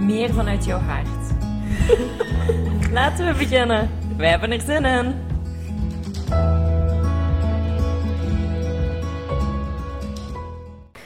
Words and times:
meer 0.00 0.32
vanuit 0.32 0.64
jouw 0.64 0.78
hart. 0.78 1.32
Laten 2.92 3.26
we 3.26 3.38
beginnen. 3.38 3.90
Wij 4.16 4.28
hebben 4.30 4.50
er 4.50 4.60
zin 4.60 4.84
in. 4.84 5.14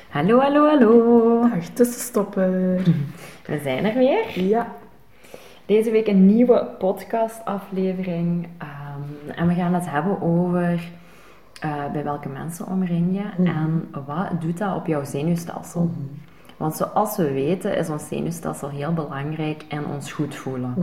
Hallo, 0.09 0.41
hallo, 0.41 0.67
hallo. 0.67 1.49
Dag 1.49 1.65
tussenstoppen. 1.65 2.77
We 3.47 3.61
zijn 3.63 3.85
er 3.85 3.95
weer. 3.95 4.41
Ja. 4.41 4.75
Deze 5.67 5.91
week 5.91 6.07
een 6.07 6.27
nieuwe 6.27 6.67
podcastaflevering. 6.79 8.49
Ehm, 8.59 9.31
en 9.39 9.49
we 9.49 9.55
gaan 9.55 9.75
het 9.75 9.91
hebben 9.91 10.23
over 10.23 10.83
eh, 11.61 11.93
bij 11.93 12.05
welke 12.05 12.29
mensen 12.29 12.67
omring 12.67 13.15
je 13.15 13.45
en 13.45 13.89
wat 14.07 14.41
doet 14.41 14.59
dat 14.59 14.77
op 14.77 14.87
jouw 14.87 15.05
zenuwstelsel. 15.05 15.91
Want 16.63 16.77
zoals 16.77 17.17
we 17.17 17.33
weten 17.33 17.77
is 17.77 17.89
ons 17.89 18.09
zenuwstelsel 18.09 18.69
heel 18.69 18.93
belangrijk 18.93 19.65
in 19.69 19.87
ons 19.87 20.13
goed 20.13 20.35
voelen. 20.35 20.75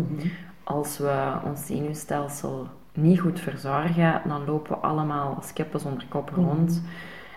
Als 0.63 0.97
we 0.97 1.31
ons 1.45 1.65
zenuwstelsel 1.65 2.67
niet 2.93 3.19
goed 3.19 3.39
verzorgen, 3.39 4.21
dan 4.27 4.45
lopen 4.45 4.71
we 4.71 4.77
allemaal 4.87 5.35
als 5.35 5.53
kippen 5.53 5.79
zonder 5.79 6.05
kop 6.09 6.29
rond. 6.35 6.81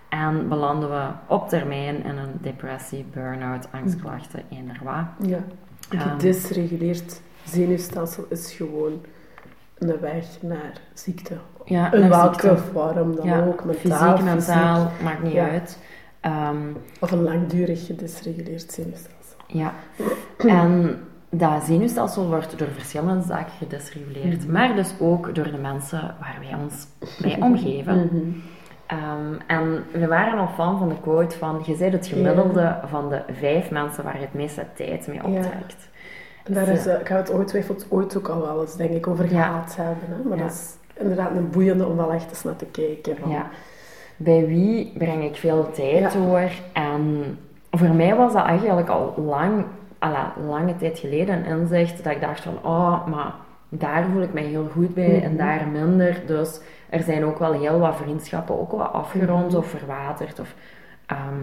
En 0.08 0.48
belanden 0.48 0.91
we 0.91 1.06
op 1.27 1.48
termijn 1.48 2.05
in 2.05 2.17
een 2.17 2.33
depressie, 2.41 3.06
burn-out, 3.12 3.69
angstklachten, 3.70 4.42
eender 4.50 4.80
wat. 4.84 5.28
Ja, 5.28 5.39
een 5.91 5.98
Ehm. 5.98 6.08
gedysreguleerd 6.11 7.20
zenuwstelsel 7.45 8.24
is 8.28 8.52
gewoon 8.52 9.00
een 9.78 10.00
weg 10.00 10.24
naar 10.41 10.72
ziekte. 10.95 11.34
Ja, 11.64 11.92
In 11.92 12.08
welke 12.08 12.56
vorm 12.72 13.17
dan 13.17 13.27
Ja, 13.27 13.45
ook, 13.45 13.64
mentaal, 13.64 14.17
fysiek, 14.17 14.24
mentaal, 14.24 14.91
maakt 15.02 15.22
niet 15.22 15.33
Ja. 15.33 15.48
uit. 15.48 15.78
Ehm, 16.23 16.56
Of 17.01 17.11
een 17.11 17.23
langdurig 17.23 17.87
gedysreguleerd 17.87 18.73
zenuwstelsel. 18.73 19.37
ja, 19.47 19.73
en 20.39 20.98
dat 21.31 21.62
zenuwstelsel 21.64 22.27
wordt 22.27 22.59
door 22.59 22.69
verschillende 22.69 23.23
zaken 23.27 23.53
gedisreguleerd, 23.59 24.48
maar 24.48 24.75
dus 24.77 24.95
ook 25.01 25.34
door 25.34 25.51
de 25.51 25.59
mensen 25.59 26.01
waar 26.20 26.37
wij 26.41 26.59
ons 26.62 26.87
bij 27.23 27.37
omgeven. 27.41 28.11
Ehm, 28.87 29.34
en 29.47 29.84
we 29.92 30.06
waren 30.06 30.39
al 30.39 30.48
fan 30.48 30.79
van 30.79 30.89
de 30.89 31.01
quote 31.01 31.39
van, 31.39 31.62
je 31.67 31.77
bent 31.77 31.92
het 31.92 32.06
gemiddelde 32.06 32.79
van 32.86 33.09
de 33.09 33.23
vijf 33.33 33.70
mensen 33.70 34.05
waar 34.05 34.17
je 34.17 34.25
het 34.25 34.34
meeste 34.34 34.67
tijd 34.75 35.07
mee 35.07 35.25
optrekt. 35.25 35.89
En 36.45 36.55
daar 36.55 36.64
Zo. 36.67 36.73
is, 36.73 36.86
ik 36.86 37.07
ga 37.07 37.17
het 37.17 37.31
ongetwijfeld 37.31 37.86
ooit 37.89 38.17
ook 38.17 38.29
al 38.29 38.41
wel 38.41 38.61
eens, 38.61 38.77
denk 38.77 38.91
ik, 38.91 39.07
over 39.07 39.33
Ja. 39.33 39.45
gehad 39.47 39.77
hebben. 39.77 40.09
Hè? 40.17 40.29
Maar 40.29 40.39
Ja. 40.39 40.42
dat 40.45 40.53
is 40.53 40.75
inderdaad 40.95 41.31
een 41.31 41.51
boeiende 41.51 41.86
om 41.86 41.97
wel 41.97 42.12
echt 42.12 42.29
eens 42.31 42.42
naar 42.42 42.57
te 42.57 42.64
kijken. 42.64 43.17
Van, 43.17 43.31
Ja. 43.31 43.47
Bij 44.25 44.47
wie 44.47 44.92
breng 44.98 45.25
ik 45.25 45.37
veel 45.37 45.70
tijd 45.73 46.12
Ja. 46.12 46.20
door? 46.20 46.51
En 46.73 47.39
voor 47.70 47.95
mij 47.95 48.15
was 48.17 48.33
dat 48.33 48.45
eigenlijk 48.45 48.89
al 48.89 49.14
lang, 49.27 49.64
alla, 49.98 50.33
lange 50.47 50.77
tijd 50.77 50.98
geleden 50.98 51.34
een 51.51 51.59
inzicht 51.61 52.05
dat 52.05 52.12
ik 52.12 52.20
dacht 52.20 52.41
van, 52.41 52.59
oh, 52.62 53.06
maar 53.06 53.33
daar 53.69 54.05
voel 54.12 54.23
ik 54.23 54.33
mij 54.33 54.42
heel 54.42 54.69
goed 54.73 54.95
bij 54.95 55.23
en 55.23 55.36
daar 55.36 55.67
minder. 55.73 56.23
Dus 56.27 56.61
er 56.91 57.02
zijn 57.02 57.24
ook 57.24 57.39
wel 57.39 57.52
heel 57.52 57.79
wat 57.79 57.96
vriendschappen 57.96 58.61
ook 58.61 58.70
wat 58.73 58.92
afgerond 58.92 59.55
of 59.55 59.67
verwaterd. 59.67 60.41
Of, 60.41 60.55
ehm, 61.07 61.41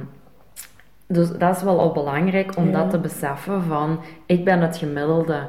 dus 1.07 1.31
dat 1.31 1.55
is 1.55 1.63
wel 1.63 1.79
al 1.79 1.91
belangrijk 1.91 2.57
om 2.57 2.65
Ja. 2.69 2.71
dat 2.71 2.89
te 2.89 2.99
beseffen 2.99 3.63
van, 3.63 3.99
ik 4.25 4.45
ben 4.45 4.61
het 4.61 4.77
gemiddelde 4.77 5.39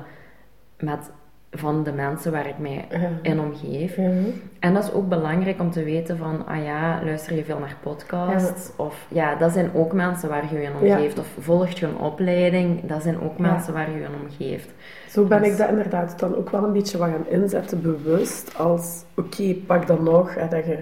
met, 0.78 1.10
van 1.52 1.82
de 1.82 1.92
mensen 1.92 2.32
waar 2.32 2.46
ik 2.48 2.58
mij 2.58 2.84
Ja. 2.90 3.10
in 3.22 3.40
omgeef. 3.40 3.96
Ja. 3.96 4.10
En 4.58 4.74
dat 4.74 4.82
is 4.84 4.92
ook 4.92 5.08
belangrijk 5.08 5.60
om 5.60 5.70
te 5.70 5.84
weten 5.84 6.16
van, 6.18 6.46
ah 6.46 6.64
ja, 6.64 7.00
luister 7.04 7.36
je 7.36 7.44
veel 7.44 7.58
naar 7.58 7.76
podcasts? 7.82 8.70
Of 8.76 9.06
ja, 9.08 9.34
dat 9.34 9.52
zijn 9.52 9.70
ook 9.74 9.92
mensen 9.92 10.28
waar 10.28 10.44
je 10.52 10.54
je 10.58 10.62
in 10.62 10.70
Ja. 10.86 10.94
omgeeft. 10.96 11.18
Of 11.18 11.26
volgt 11.38 11.78
je 11.78 11.86
een 11.86 11.96
opleiding, 11.98 12.86
dat 12.86 13.02
zijn 13.02 13.20
ook 13.20 13.36
Ja. 13.38 13.42
mensen 13.52 13.72
waar 13.72 13.90
je 13.90 13.96
je 13.96 14.02
in 14.04 14.22
omgeeft. 14.22 14.70
Zo 15.08 15.24
ben 15.24 15.42
Dus- 15.42 15.50
ik 15.52 15.56
dat 15.58 15.68
inderdaad 15.68 16.18
dan 16.18 16.36
ook 16.36 16.50
wel 16.50 16.64
een 16.64 16.72
beetje 16.72 16.98
wat 16.98 17.08
gaan 17.08 17.26
inzetten, 17.28 17.82
bewust. 17.82 18.58
Als, 18.58 19.04
oké, 19.16 19.54
pak 19.66 19.86
dan 19.86 20.02
nog, 20.02 20.34
hè, 20.34 20.48
dat 20.48 20.64
je 20.64 20.78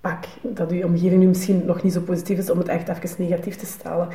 pak, 0.00 0.24
dat 0.42 0.70
je 0.70 0.84
omgeving 0.84 1.20
nu 1.20 1.26
misschien 1.26 1.62
nog 1.66 1.82
niet 1.82 1.92
zo 1.92 2.00
positief 2.00 2.38
is 2.38 2.50
om 2.50 2.58
het 2.58 2.68
echt 2.68 2.88
even 2.88 3.22
negatief 3.24 3.56
te 3.56 3.66
stellen. 3.66 4.08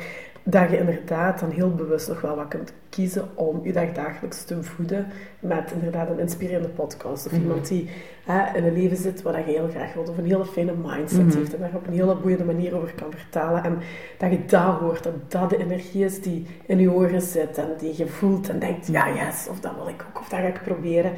Dat 0.48 0.70
je 0.70 0.78
inderdaad 0.78 1.40
dan 1.40 1.50
heel 1.50 1.74
bewust 1.74 2.08
nog 2.08 2.20
wel 2.20 2.36
wat 2.36 2.48
kunt 2.48 2.72
kiezen 2.88 3.28
om 3.34 3.60
je 3.62 3.72
dag 3.72 3.92
dagelijks 3.92 4.44
te 4.44 4.62
voeden 4.62 5.06
met 5.40 5.70
inderdaad 5.74 6.10
een 6.10 6.18
inspirerende 6.18 6.68
podcast. 6.68 7.26
Of 7.26 7.32
iemand 7.32 7.68
die 7.68 7.88
hè, 8.24 8.56
in 8.58 8.64
een 8.64 8.72
leven 8.72 8.96
zit 8.96 9.22
waar 9.22 9.38
je 9.38 9.44
heel 9.44 9.68
graag 9.68 9.94
wilt. 9.94 10.08
Of 10.08 10.18
een 10.18 10.24
hele 10.24 10.44
fijne 10.44 10.72
mindset 10.84 11.34
heeft. 11.34 11.54
En 11.54 11.60
daar 11.60 11.70
je 11.70 11.76
op 11.76 11.86
een 11.86 11.92
hele 11.92 12.16
boeiende 12.16 12.44
manier 12.44 12.76
over 12.76 12.92
kan 12.94 13.10
vertellen. 13.10 13.64
En 13.64 13.78
dat 14.18 14.30
je 14.30 14.44
dat 14.44 14.78
hoort. 14.78 15.02
Dat 15.02 15.30
dat 15.30 15.50
de 15.50 15.56
energie 15.56 16.04
is 16.04 16.22
die 16.22 16.46
in 16.66 16.78
je 16.78 16.90
oren 16.92 17.22
zit. 17.22 17.58
En 17.58 17.68
die 17.78 17.94
je 17.96 18.06
voelt 18.06 18.48
en 18.48 18.58
denkt, 18.58 18.86
ja 18.86 19.08
yes, 19.14 19.46
of 19.50 19.60
dat 19.60 19.72
wil 19.76 19.88
ik 19.88 20.04
ook. 20.08 20.20
Of 20.20 20.28
dat 20.28 20.38
ga 20.40 20.46
ik 20.46 20.60
proberen. 20.64 21.12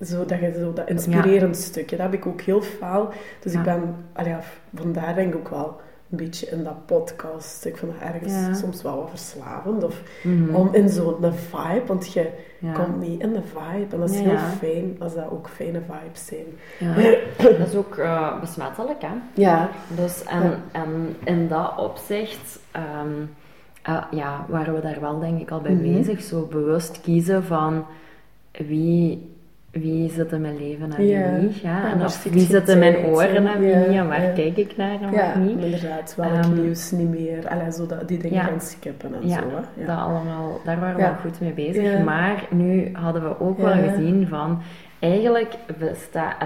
Zo, 0.00 0.24
dat 0.24 0.40
je 0.40 0.52
zo 0.58 0.72
dat 0.72 0.88
inspirerend 0.88 1.56
stukje, 1.56 1.96
dat 1.96 2.04
heb 2.10 2.14
ik 2.14 2.26
ook 2.26 2.40
heel 2.40 2.62
veel. 2.62 3.08
Dus 3.40 3.52
Ja. 3.52 3.58
ik 3.58 3.64
ben, 3.64 3.94
allee, 4.12 4.34
vandaar 4.74 5.14
denk 5.14 5.34
ik 5.34 5.38
ook 5.38 5.48
wel 5.48 5.80
een 6.12 6.18
beetje 6.18 6.46
in 6.46 6.64
dat 6.64 6.86
podcast. 6.86 7.64
Ik 7.64 7.76
vind 7.76 7.92
dat 7.92 8.00
ergens 8.12 8.32
Ja. 8.32 8.54
soms 8.54 8.82
wel 8.82 8.96
wat 8.96 9.08
verslavend. 9.10 9.84
Of 9.84 10.02
Mhm. 10.22 10.54
om 10.54 10.68
in 10.74 10.88
zo'n 10.88 11.16
vibe, 11.32 11.82
want 11.86 12.12
je 12.12 12.30
Ja. 12.58 12.72
komt 12.72 12.98
mee 12.98 13.16
in 13.18 13.32
de 13.32 13.42
vibe. 13.42 13.94
En 13.94 14.00
dat 14.00 14.10
is 14.10 14.18
Ja, 14.20 14.22
heel 14.28 14.38
fijn 14.58 14.96
als 14.98 15.14
dat 15.14 15.30
ook 15.30 15.48
fijne 15.48 15.80
vibes 15.80 16.26
zijn. 16.26 16.44
Ja. 16.78 17.16
Dat 17.58 17.68
is 17.68 17.74
ook 17.74 17.96
eh, 17.96 18.40
besmettelijk, 18.40 19.02
hè? 19.02 19.12
Ja, 19.34 19.68
Dus 19.96 20.24
en, 20.24 20.42
Ja. 20.42 20.58
en 20.72 21.16
in 21.24 21.48
dat 21.48 21.72
opzicht 21.78 22.58
ehm, 22.70 23.08
eh, 23.82 24.04
ja, 24.10 24.46
waren 24.48 24.74
we 24.74 24.80
daar 24.80 25.00
wel 25.00 25.18
denk 25.18 25.40
ik 25.40 25.50
al 25.50 25.60
bij 25.60 25.72
Mhm. 25.72 25.82
bezig. 25.82 26.22
Zo 26.22 26.46
bewust 26.46 27.00
kiezen 27.00 27.44
van 27.44 27.84
wie, 28.52 29.31
wie 29.72 30.10
zit 30.10 30.32
in 30.32 30.40
mijn 30.40 30.56
leven 30.58 30.92
en 30.92 31.06
Ja. 31.06 31.32
wie 31.32 31.42
niet. 31.42 31.58
Ja? 31.60 31.92
En 31.92 32.04
of 32.04 32.22
wie 32.24 32.40
zit 32.46 32.68
in 32.68 32.78
mijn 32.78 32.96
oren 32.96 33.46
en 33.46 33.60
wie 33.60 33.74
niet. 33.76 33.86
En 33.86 34.08
waar 34.08 34.22
ja. 34.22 34.32
kijk 34.32 34.56
ik 34.56 34.76
naar 34.76 35.00
en 35.02 35.12
ja 35.12 35.32
wat 35.34 35.44
niet. 35.44 35.64
inderdaad. 35.64 36.14
Welk 36.16 36.32
Ehm, 36.32 36.60
nieuws 36.62 36.90
niet 36.90 37.08
meer. 37.10 37.48
Allee, 37.48 37.72
zo 37.72 37.86
dat, 37.86 38.08
die 38.08 38.18
dingen 38.18 38.44
gaan 38.44 38.60
skippen 38.60 39.14
en 39.22 39.28
zo. 39.28 39.34
Hè. 39.74 39.84
dat 39.86 39.96
allemaal, 39.98 40.60
daar 40.64 40.80
waren 40.80 40.96
we 40.96 41.06
al 41.06 41.14
goed 41.14 41.40
mee 41.40 41.52
bezig. 41.52 42.04
Maar 42.04 42.46
nu 42.50 42.90
hadden 42.92 43.22
we 43.22 43.40
ook 43.40 43.58
wel 43.58 43.72
gezien 43.88 44.26
van... 44.28 44.62
Eigenlijk 44.98 45.54
besta, 45.78 46.36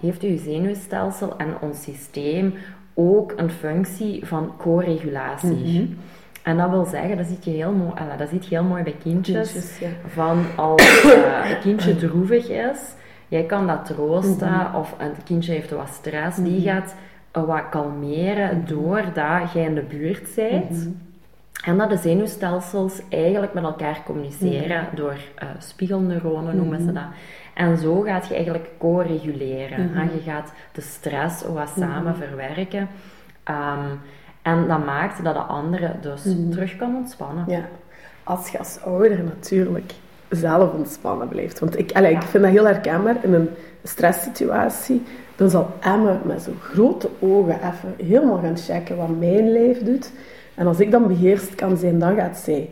heeft 0.00 0.22
uw 0.22 0.38
zenuwstelsel 0.38 1.36
en 1.36 1.48
ons 1.60 1.82
systeem 1.82 2.54
ook 2.94 3.32
een 3.36 3.50
functie 3.50 4.26
van 4.26 4.52
co-regulatie. 4.58 5.48
Mhm. 5.82 5.92
En 6.46 6.56
dat 6.56 6.70
wil 6.70 6.84
zeggen, 6.84 7.16
dat 7.16 7.26
ziet 7.26 7.44
je 7.44 7.50
heel 7.50 7.72
mooi, 7.72 7.92
dat 8.18 8.28
ziet 8.28 8.46
je 8.46 8.54
heel 8.54 8.64
mooi 8.64 8.82
bij 8.82 8.96
kindjes. 9.02 9.52
Kindjes, 9.52 9.78
ja. 9.78 9.88
Van 10.06 10.44
als 10.56 11.02
eh, 11.04 11.50
een 11.50 11.58
kindje 11.58 11.96
droevig 11.96 12.48
is, 12.48 12.78
jij 13.28 13.44
kan 13.44 13.66
dat 13.66 13.84
troosten. 13.84 14.50
Mhm. 14.50 14.76
Of 14.76 14.94
een 14.98 15.12
kindje 15.24 15.52
heeft 15.52 15.70
wat 15.70 15.88
stress, 15.88 16.38
die 16.38 16.60
gaat 16.60 16.94
eh, 17.30 17.44
wat 17.44 17.68
kalmeren 17.70 18.64
doordat 18.66 19.52
jij 19.52 19.64
in 19.64 19.74
de 19.74 19.82
buurt 19.82 20.34
bent. 20.34 20.70
Mhm. 20.70 20.88
En 21.64 21.78
dat 21.78 21.90
de 21.90 21.96
zenuwstelsels 21.96 23.00
eigenlijk 23.08 23.52
met 23.54 23.64
elkaar 23.64 24.02
communiceren 24.04 24.82
Mhm. 24.82 24.96
door 24.96 25.16
eh, 25.34 25.48
spiegelneuronen 25.58 26.56
noemen 26.56 26.80
ze 26.82 26.92
dat. 26.92 27.06
En 27.54 27.78
zo 27.78 28.00
gaat 28.00 28.28
je 28.28 28.34
eigenlijk 28.34 28.68
co-reguleren. 28.78 29.90
Mhm. 29.90 30.00
Je 30.14 30.20
gaat 30.24 30.52
de 30.72 30.80
stress 30.80 31.42
wat 31.46 31.72
samen 31.78 32.16
verwerken. 32.16 32.88
Ehm, 33.44 33.88
en 34.46 34.68
dat 34.68 34.84
maakt 34.84 35.24
dat 35.24 35.34
de 35.34 35.40
andere 35.40 35.90
dus 36.00 36.24
Mhm. 36.24 36.50
terug 36.50 36.76
kan 36.76 36.96
ontspannen. 36.96 37.44
Ja, 37.46 37.60
als 38.24 38.48
je 38.48 38.58
als 38.58 38.78
ouder 38.84 39.22
natuurlijk 39.24 39.92
zelf 40.28 40.72
ontspannen 40.72 41.28
blijft. 41.28 41.58
Want 41.58 41.78
ik, 41.78 41.92
allee, 41.92 42.12
ik 42.14 42.22
vind 42.22 42.42
dat 42.44 42.52
heel 42.52 42.64
herkenbaar 42.66 43.16
in 43.22 43.32
een 43.34 43.48
stresssituatie. 43.82 45.02
Dan 45.36 45.50
zal 45.50 45.70
Emma 45.80 46.20
met 46.24 46.42
zo'n 46.42 46.58
grote 46.60 47.08
ogen 47.18 47.54
even 47.54 48.06
helemaal 48.06 48.38
gaan 48.38 48.56
checken 48.56 48.96
wat 48.96 49.18
mijn 49.18 49.52
lijf 49.52 49.82
doet. 49.82 50.12
En 50.54 50.66
als 50.66 50.80
ik 50.80 50.90
dan 50.90 51.06
beheerst 51.06 51.54
kan 51.54 51.76
zijn, 51.76 51.98
dan 51.98 52.16
gaat 52.16 52.36
zij 52.36 52.70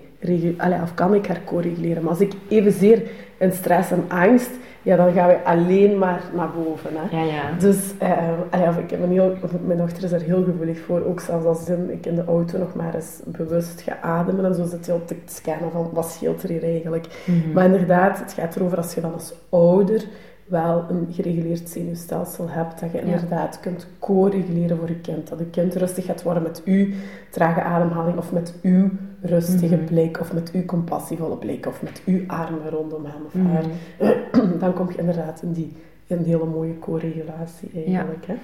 allee, 0.57 0.83
of 0.83 0.95
kan 0.95 1.15
ik 1.15 1.27
haar 1.27 1.41
co-reguleren. 1.45 2.03
Maar 2.03 2.11
als 2.11 2.21
ik 2.21 2.33
evenzeer 2.49 3.03
in 3.39 3.53
stress 3.53 3.91
en 3.91 4.05
angst, 4.09 4.51
ja, 4.83 4.97
dan 4.97 5.13
gaan 5.13 5.29
we 5.29 5.45
alleen 5.45 5.99
maar 5.99 6.23
naar 6.35 6.51
boven. 6.51 6.91
Hè. 6.95 7.17
Ja, 7.17 7.25
ja. 7.25 7.59
Dus 7.59 7.77
eh, 7.99 8.29
allee, 8.51 8.69
of 8.69 8.79
ik 8.79 8.91
heb 8.91 9.03
een 9.03 9.11
heel, 9.11 9.37
mijn 9.67 9.79
dochter 9.79 10.05
is 10.05 10.13
er 10.13 10.21
heel 10.21 10.45
gevoelig 10.45 10.79
voor. 10.79 11.05
Ook 11.05 11.21
zelfs 11.21 11.47
als 11.47 11.69
ik 11.69 12.07
in 12.07 12.15
de 12.15 12.25
auto 12.25 12.59
nog 12.59 12.75
maar 12.75 12.95
eens 12.95 13.21
bewust 13.25 13.81
ga 13.81 13.99
ademen. 14.01 14.45
En 14.45 14.55
zo 14.55 14.65
zit 14.65 14.87
je 14.87 14.93
op 14.93 15.07
te 15.07 15.17
scannen 15.25 15.71
van 15.71 15.91
wat 15.93 16.11
scheelt 16.11 16.43
er 16.43 16.49
hier 16.49 16.63
eigenlijk. 16.63 17.07
Mhm. 17.27 17.53
Maar 17.53 17.65
inderdaad, 17.65 18.19
het 18.19 18.33
gaat 18.33 18.57
erover 18.57 18.77
als 18.77 18.95
je 18.95 19.01
dan 19.01 19.13
als 19.13 19.35
ouder 19.49 20.05
wel 20.47 20.85
een 20.89 21.07
gereguleerd 21.11 21.69
zenuwstelsel 21.69 22.49
hebt. 22.49 22.81
Dat 22.81 22.93
je 22.93 23.01
inderdaad 23.01 23.61
kunt 23.61 23.87
co-reguleren 23.99 24.77
voor 24.79 24.89
je 24.89 25.01
kind. 25.01 25.29
Dat 25.29 25.39
je 25.39 25.51
kind 25.51 25.75
rustig 25.75 26.05
gaat 26.05 26.23
worden 26.23 26.43
met 26.43 26.63
uw 26.65 26.87
trage 27.31 27.63
ademhaling. 27.63 28.19
Of 28.19 28.33
met 28.33 28.55
uw 28.63 28.91
rustige 29.21 29.77
Mhm. 29.77 29.85
blik. 29.85 30.21
Of 30.21 30.33
met 30.33 30.51
uw 30.53 30.65
compassievolle 30.65 31.37
blik. 31.37 31.67
Of 31.67 31.83
met 31.83 32.03
uw 32.07 32.21
armen 32.27 32.71
rondom 32.71 33.05
hem 33.05 33.25
of 33.27 33.35
Mhm. 33.35 33.47
haar. 33.47 33.65
Dan 34.61 34.73
kom 34.73 34.91
je 34.91 34.99
inderdaad 34.99 35.43
in 35.43 35.53
die 35.53 35.77
een 36.07 36.25
hele 36.25 36.45
mooie 36.45 36.79
co-regulatie 36.79 37.71
eigenlijk. 37.87 38.27
Hè? 38.27 38.35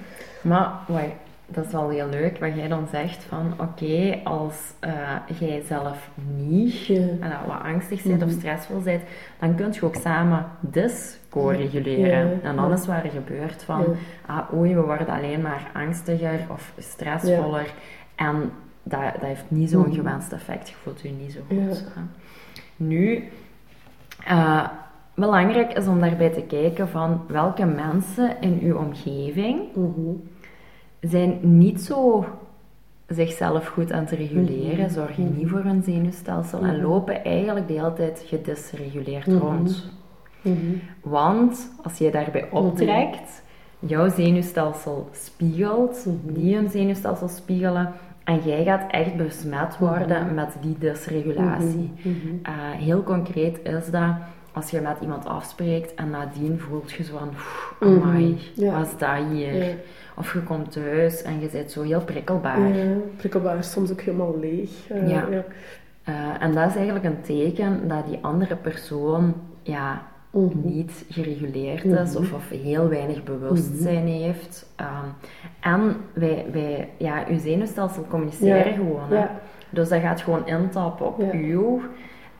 Maar, 0.41 0.71
wacht, 0.87 1.05
dat 1.53 1.65
is 1.65 1.71
wel 1.71 1.89
heel 1.89 2.09
leuk 2.09 2.37
wat 2.37 2.55
jij 2.55 2.67
dan 2.67 2.87
zegt 2.91 3.23
van, 3.23 3.53
oké, 3.59 4.19
als 4.23 4.73
eh, 4.79 4.91
jij 5.39 5.61
zelf 5.61 6.09
niet 6.37 6.85
Ja. 6.85 7.41
wat 7.47 7.61
angstig 7.63 8.03
bent 8.03 8.21
of 8.23 8.29
Mhm. 8.29 8.37
stressvol 8.37 8.79
bent, 8.81 9.01
dan 9.39 9.55
kun 9.55 9.71
je 9.71 9.85
ook 9.85 9.95
samen 9.95 10.45
dus 10.59 11.19
co-reguleren. 11.29 12.29
Ja. 12.43 12.49
En 12.49 12.71
is 12.71 12.85
wat 12.85 13.03
er 13.03 13.09
gebeurt 13.09 13.63
van, 13.63 13.85
ah 14.25 14.53
oei, 14.53 14.75
we 14.75 14.81
worden 14.81 15.07
alleen 15.09 15.41
maar 15.41 15.69
angstiger 15.73 16.39
of 16.49 16.73
stressvoller. 16.77 17.73
En 18.15 18.51
dat, 18.83 18.99
dat 19.13 19.21
heeft 19.21 19.45
niet 19.47 19.69
zo'n 19.69 19.81
Mhm. 19.87 19.93
gewenst 19.93 20.33
effect. 20.33 20.69
Je 20.69 20.75
voelt 20.75 21.01
je 21.01 21.09
niet 21.09 21.31
zo 21.31 21.39
goed. 21.47 21.83
Nu, 22.75 23.23
eh, 24.25 24.67
belangrijk 25.15 25.73
is 25.73 25.87
om 25.87 25.99
daarbij 25.99 26.29
te 26.29 26.41
kijken 26.41 26.89
van 26.89 27.21
welke 27.27 27.65
mensen 27.65 28.35
in 28.39 28.59
uw 28.61 28.77
omgeving 28.77 29.59
Mhm. 29.75 30.09
Zijn 31.01 31.39
niet 31.41 31.81
zo 31.81 32.25
zichzelf 33.07 33.67
goed 33.67 33.91
aan 33.91 33.99
het 34.03 34.11
reguleren, 34.11 34.85
Mhm. 34.85 34.89
zorgen 34.93 35.35
niet 35.37 35.49
voor 35.49 35.63
hun 35.63 35.83
zenuwstelsel 35.83 36.59
en 36.61 36.75
Mhm. 36.75 36.85
lopen 36.85 37.23
eigenlijk 37.23 37.67
de 37.67 37.73
hele 37.73 37.93
tijd 37.93 38.23
gedisreguleerd 38.25 39.27
Mhm. 39.27 39.37
rond. 39.37 39.89
Want 41.01 41.71
als 41.83 41.97
je 41.97 42.11
daarbij 42.11 42.49
optrekt, 42.51 43.43
jouw 43.79 44.09
zenuwstelsel 44.09 45.09
spiegelt, 45.11 46.05
die 46.23 46.55
hun 46.55 46.69
zenuwstelsel 46.69 47.27
spiegelen 47.27 47.91
en 48.23 48.39
jij 48.45 48.63
gaat 48.63 48.91
echt 48.91 49.15
besmet 49.15 49.77
worden 49.77 50.33
met 50.33 50.55
die 50.61 50.75
dysregulatie. 50.79 51.91
Eh, 52.43 52.53
heel 52.71 53.03
concreet 53.03 53.59
is 53.63 53.89
dat 53.91 54.13
als 54.53 54.69
je 54.69 54.81
met 54.81 54.97
iemand 55.01 55.25
afspreekt 55.25 55.93
en 55.93 56.09
nadien 56.09 56.59
voelt 56.59 56.91
je 56.91 57.03
zo 57.03 57.17
van, 57.17 57.27
"Oef, 57.29 57.75
amai, 57.81 58.25
Mhm, 58.55 58.63
ja. 58.65 58.77
wat 58.77 58.85
is 58.87 58.97
dat 58.97 59.09
hier? 59.31 59.53
Ja. 59.63 59.73
Of 60.15 60.33
je 60.33 60.39
komt 60.43 60.71
thuis 60.71 61.21
en 61.21 61.39
je 61.39 61.47
bent 61.51 61.71
zo 61.71 61.81
heel 61.81 62.01
prikkelbaar. 62.01 62.67
Ja, 62.75 62.95
prikkelbaar 63.17 63.57
is 63.57 63.71
soms 63.71 63.91
ook 63.91 64.01
helemaal 64.01 64.39
leeg. 64.39 64.69
Eh, 64.89 65.09
Ja. 65.09 65.27
Eh, 66.03 66.13
en 66.39 66.53
dat 66.53 66.69
is 66.69 66.75
eigenlijk 66.75 67.05
een 67.05 67.21
teken 67.21 67.87
dat 67.87 68.05
die 68.07 68.17
andere 68.21 68.55
persoon 68.55 69.33
ja, 69.61 70.01
Mhm. 70.31 70.57
niet 70.63 71.05
gereguleerd 71.09 71.83
is 71.83 72.13
Mhm. 72.13 72.17
of, 72.23 72.33
of 72.33 72.49
heel 72.49 72.87
weinig 72.89 73.23
bewustzijn 73.23 74.07
heeft. 74.07 74.69
Ehm, 74.75 75.05
en 75.59 75.95
wij, 76.13 76.45
wij, 76.51 76.89
ja, 76.97 77.23
uw 77.29 77.37
zenuwstelsel 77.39 78.05
communiceren 78.09 78.73
gewoon. 78.73 79.09
Hè? 79.09 79.25
Dus 79.69 79.89
dat 79.89 80.01
gaat 80.01 80.21
gewoon 80.21 80.47
intappen 80.47 81.05
op 81.07 81.21
Ja. 81.21 81.31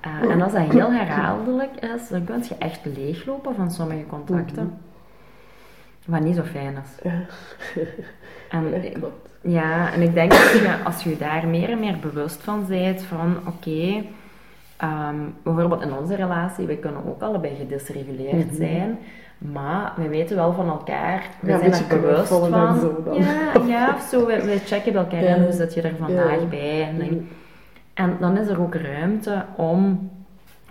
Eh, 0.02 0.32
en 0.32 0.42
als 0.42 0.52
dat 0.54 0.62
heel 0.62 0.92
herhaaldelijk 0.92 1.72
is, 1.96 2.08
dan 2.10 2.24
kun 2.24 2.44
je 2.50 2.56
echt 2.60 2.80
leeglopen 2.96 3.56
van 3.56 3.72
sommige 3.72 4.06
contacten. 4.06 4.64
Mhm. 4.64 6.12
Wat 6.12 6.22
niet 6.22 6.36
zo 6.36 6.44
fijn 6.44 6.78
is. 6.84 7.12
En, 8.50 8.70
Ja, 8.84 8.90
klopt. 8.94 9.30
ja, 9.42 9.94
en 9.94 10.02
ik 10.02 10.14
denk 10.14 10.32
dat 10.32 10.52
je, 10.52 10.76
als 10.84 11.04
je 11.04 11.18
daar 11.18 11.48
meer 11.48 11.70
en 11.70 11.80
meer 11.80 12.00
bewust 12.00 12.42
van 12.44 12.66
bent, 12.68 13.02
van 13.04 13.38
oké, 13.48 14.04
ehm, 14.78 15.16
bijvoorbeeld 15.44 15.82
in 15.82 15.94
onze 15.94 16.16
relatie, 16.16 16.66
we 16.66 16.78
kunnen 16.78 17.06
ook 17.08 17.22
allebei 17.22 17.56
gedisreguleerd 17.56 18.46
Mhm. 18.46 18.56
zijn, 18.56 18.98
maar 19.38 19.94
we 19.96 20.08
weten 20.08 20.36
wel 20.36 20.54
van 20.54 20.68
elkaar, 20.70 21.24
we 21.40 21.52
Ja, 21.52 21.58
zijn 21.58 21.74
er 21.90 22.00
bewust 22.00 22.32
en 22.32 22.50
van. 22.50 22.80
zo 22.80 23.02
dan. 23.06 23.14
Ja, 23.16 23.52
ja, 23.68 23.94
of 23.96 24.02
zo, 24.02 24.26
we, 24.26 24.42
we 24.46 24.58
checken 24.66 24.96
elkaar 24.96 25.24
Ja. 25.24 25.36
in, 25.36 25.44
hoe 25.44 25.52
zit 25.52 25.74
je 25.74 25.82
er 25.82 25.96
vandaag 26.00 26.50
bij? 26.50 26.84
En, 26.84 26.96
Mhm. 26.96 27.16
En 27.94 28.18
dan 28.20 28.38
is 28.38 28.48
er 28.48 28.62
ook 28.62 28.76
ruimte 28.76 29.46
om 29.56 30.10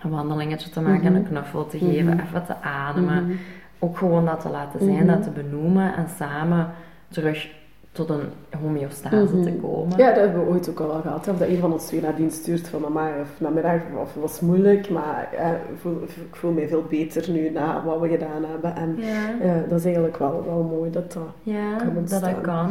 een 0.03 0.09
wandelingetje 0.09 0.69
te 0.69 0.81
maken, 0.81 1.05
Mhm. 1.11 1.15
een 1.15 1.27
knuffel 1.27 1.65
te 1.67 1.77
geven, 1.77 2.13
Mhm. 2.15 2.19
even 2.25 2.45
te 2.45 2.55
ademen. 2.61 3.23
Mhm. 3.23 3.33
Ook 3.79 3.97
gewoon 3.97 4.25
dat 4.25 4.39
te 4.41 4.49
laten 4.49 4.79
zijn, 4.79 4.95
Mhm. 4.95 5.07
dat 5.07 5.23
te 5.23 5.29
benoemen 5.29 5.95
en 5.95 6.05
samen 6.17 6.67
terug 7.07 7.59
tot 7.91 8.09
een 8.09 8.21
homeostase 8.61 9.35
Mhm. 9.35 9.43
te 9.43 9.51
komen. 9.53 9.97
Ja, 9.97 10.07
dat 10.07 10.15
hebben 10.23 10.45
we 10.45 10.49
ooit 10.51 10.69
ook 10.69 10.79
al 10.79 10.87
wel 10.87 11.01
gehad. 11.01 11.27
Of 11.27 11.37
dat 11.37 11.47
een 11.47 11.57
van 11.57 11.71
ons 11.71 11.85
twee 11.85 12.01
nadien 12.01 12.31
stuurt 12.31 12.67
van 12.67 12.85
amai, 12.85 13.21
of 13.21 13.29
namiddag, 13.39 13.79
of 13.97 14.13
het 14.13 14.21
was 14.21 14.39
moeilijk, 14.39 14.89
maar 14.89 15.29
eh, 15.37 15.49
ik, 15.51 15.77
voel, 15.79 16.01
ik 16.03 16.35
voel 16.35 16.51
mij 16.51 16.67
veel 16.67 16.83
beter 16.89 17.31
nu 17.31 17.49
na 17.49 17.83
wat 17.85 17.99
we 17.99 18.07
gedaan 18.07 18.43
hebben. 18.51 18.75
En 18.75 18.95
Ja, 18.97 19.45
ja, 19.45 19.63
dat 19.69 19.79
is 19.79 19.85
eigenlijk 19.85 20.17
wel, 20.17 20.43
wel 20.45 20.63
mooi 20.77 20.91
dat 20.91 21.11
dat... 21.13 21.23
dat 22.09 22.21
dat 22.21 22.41
kan. 22.41 22.69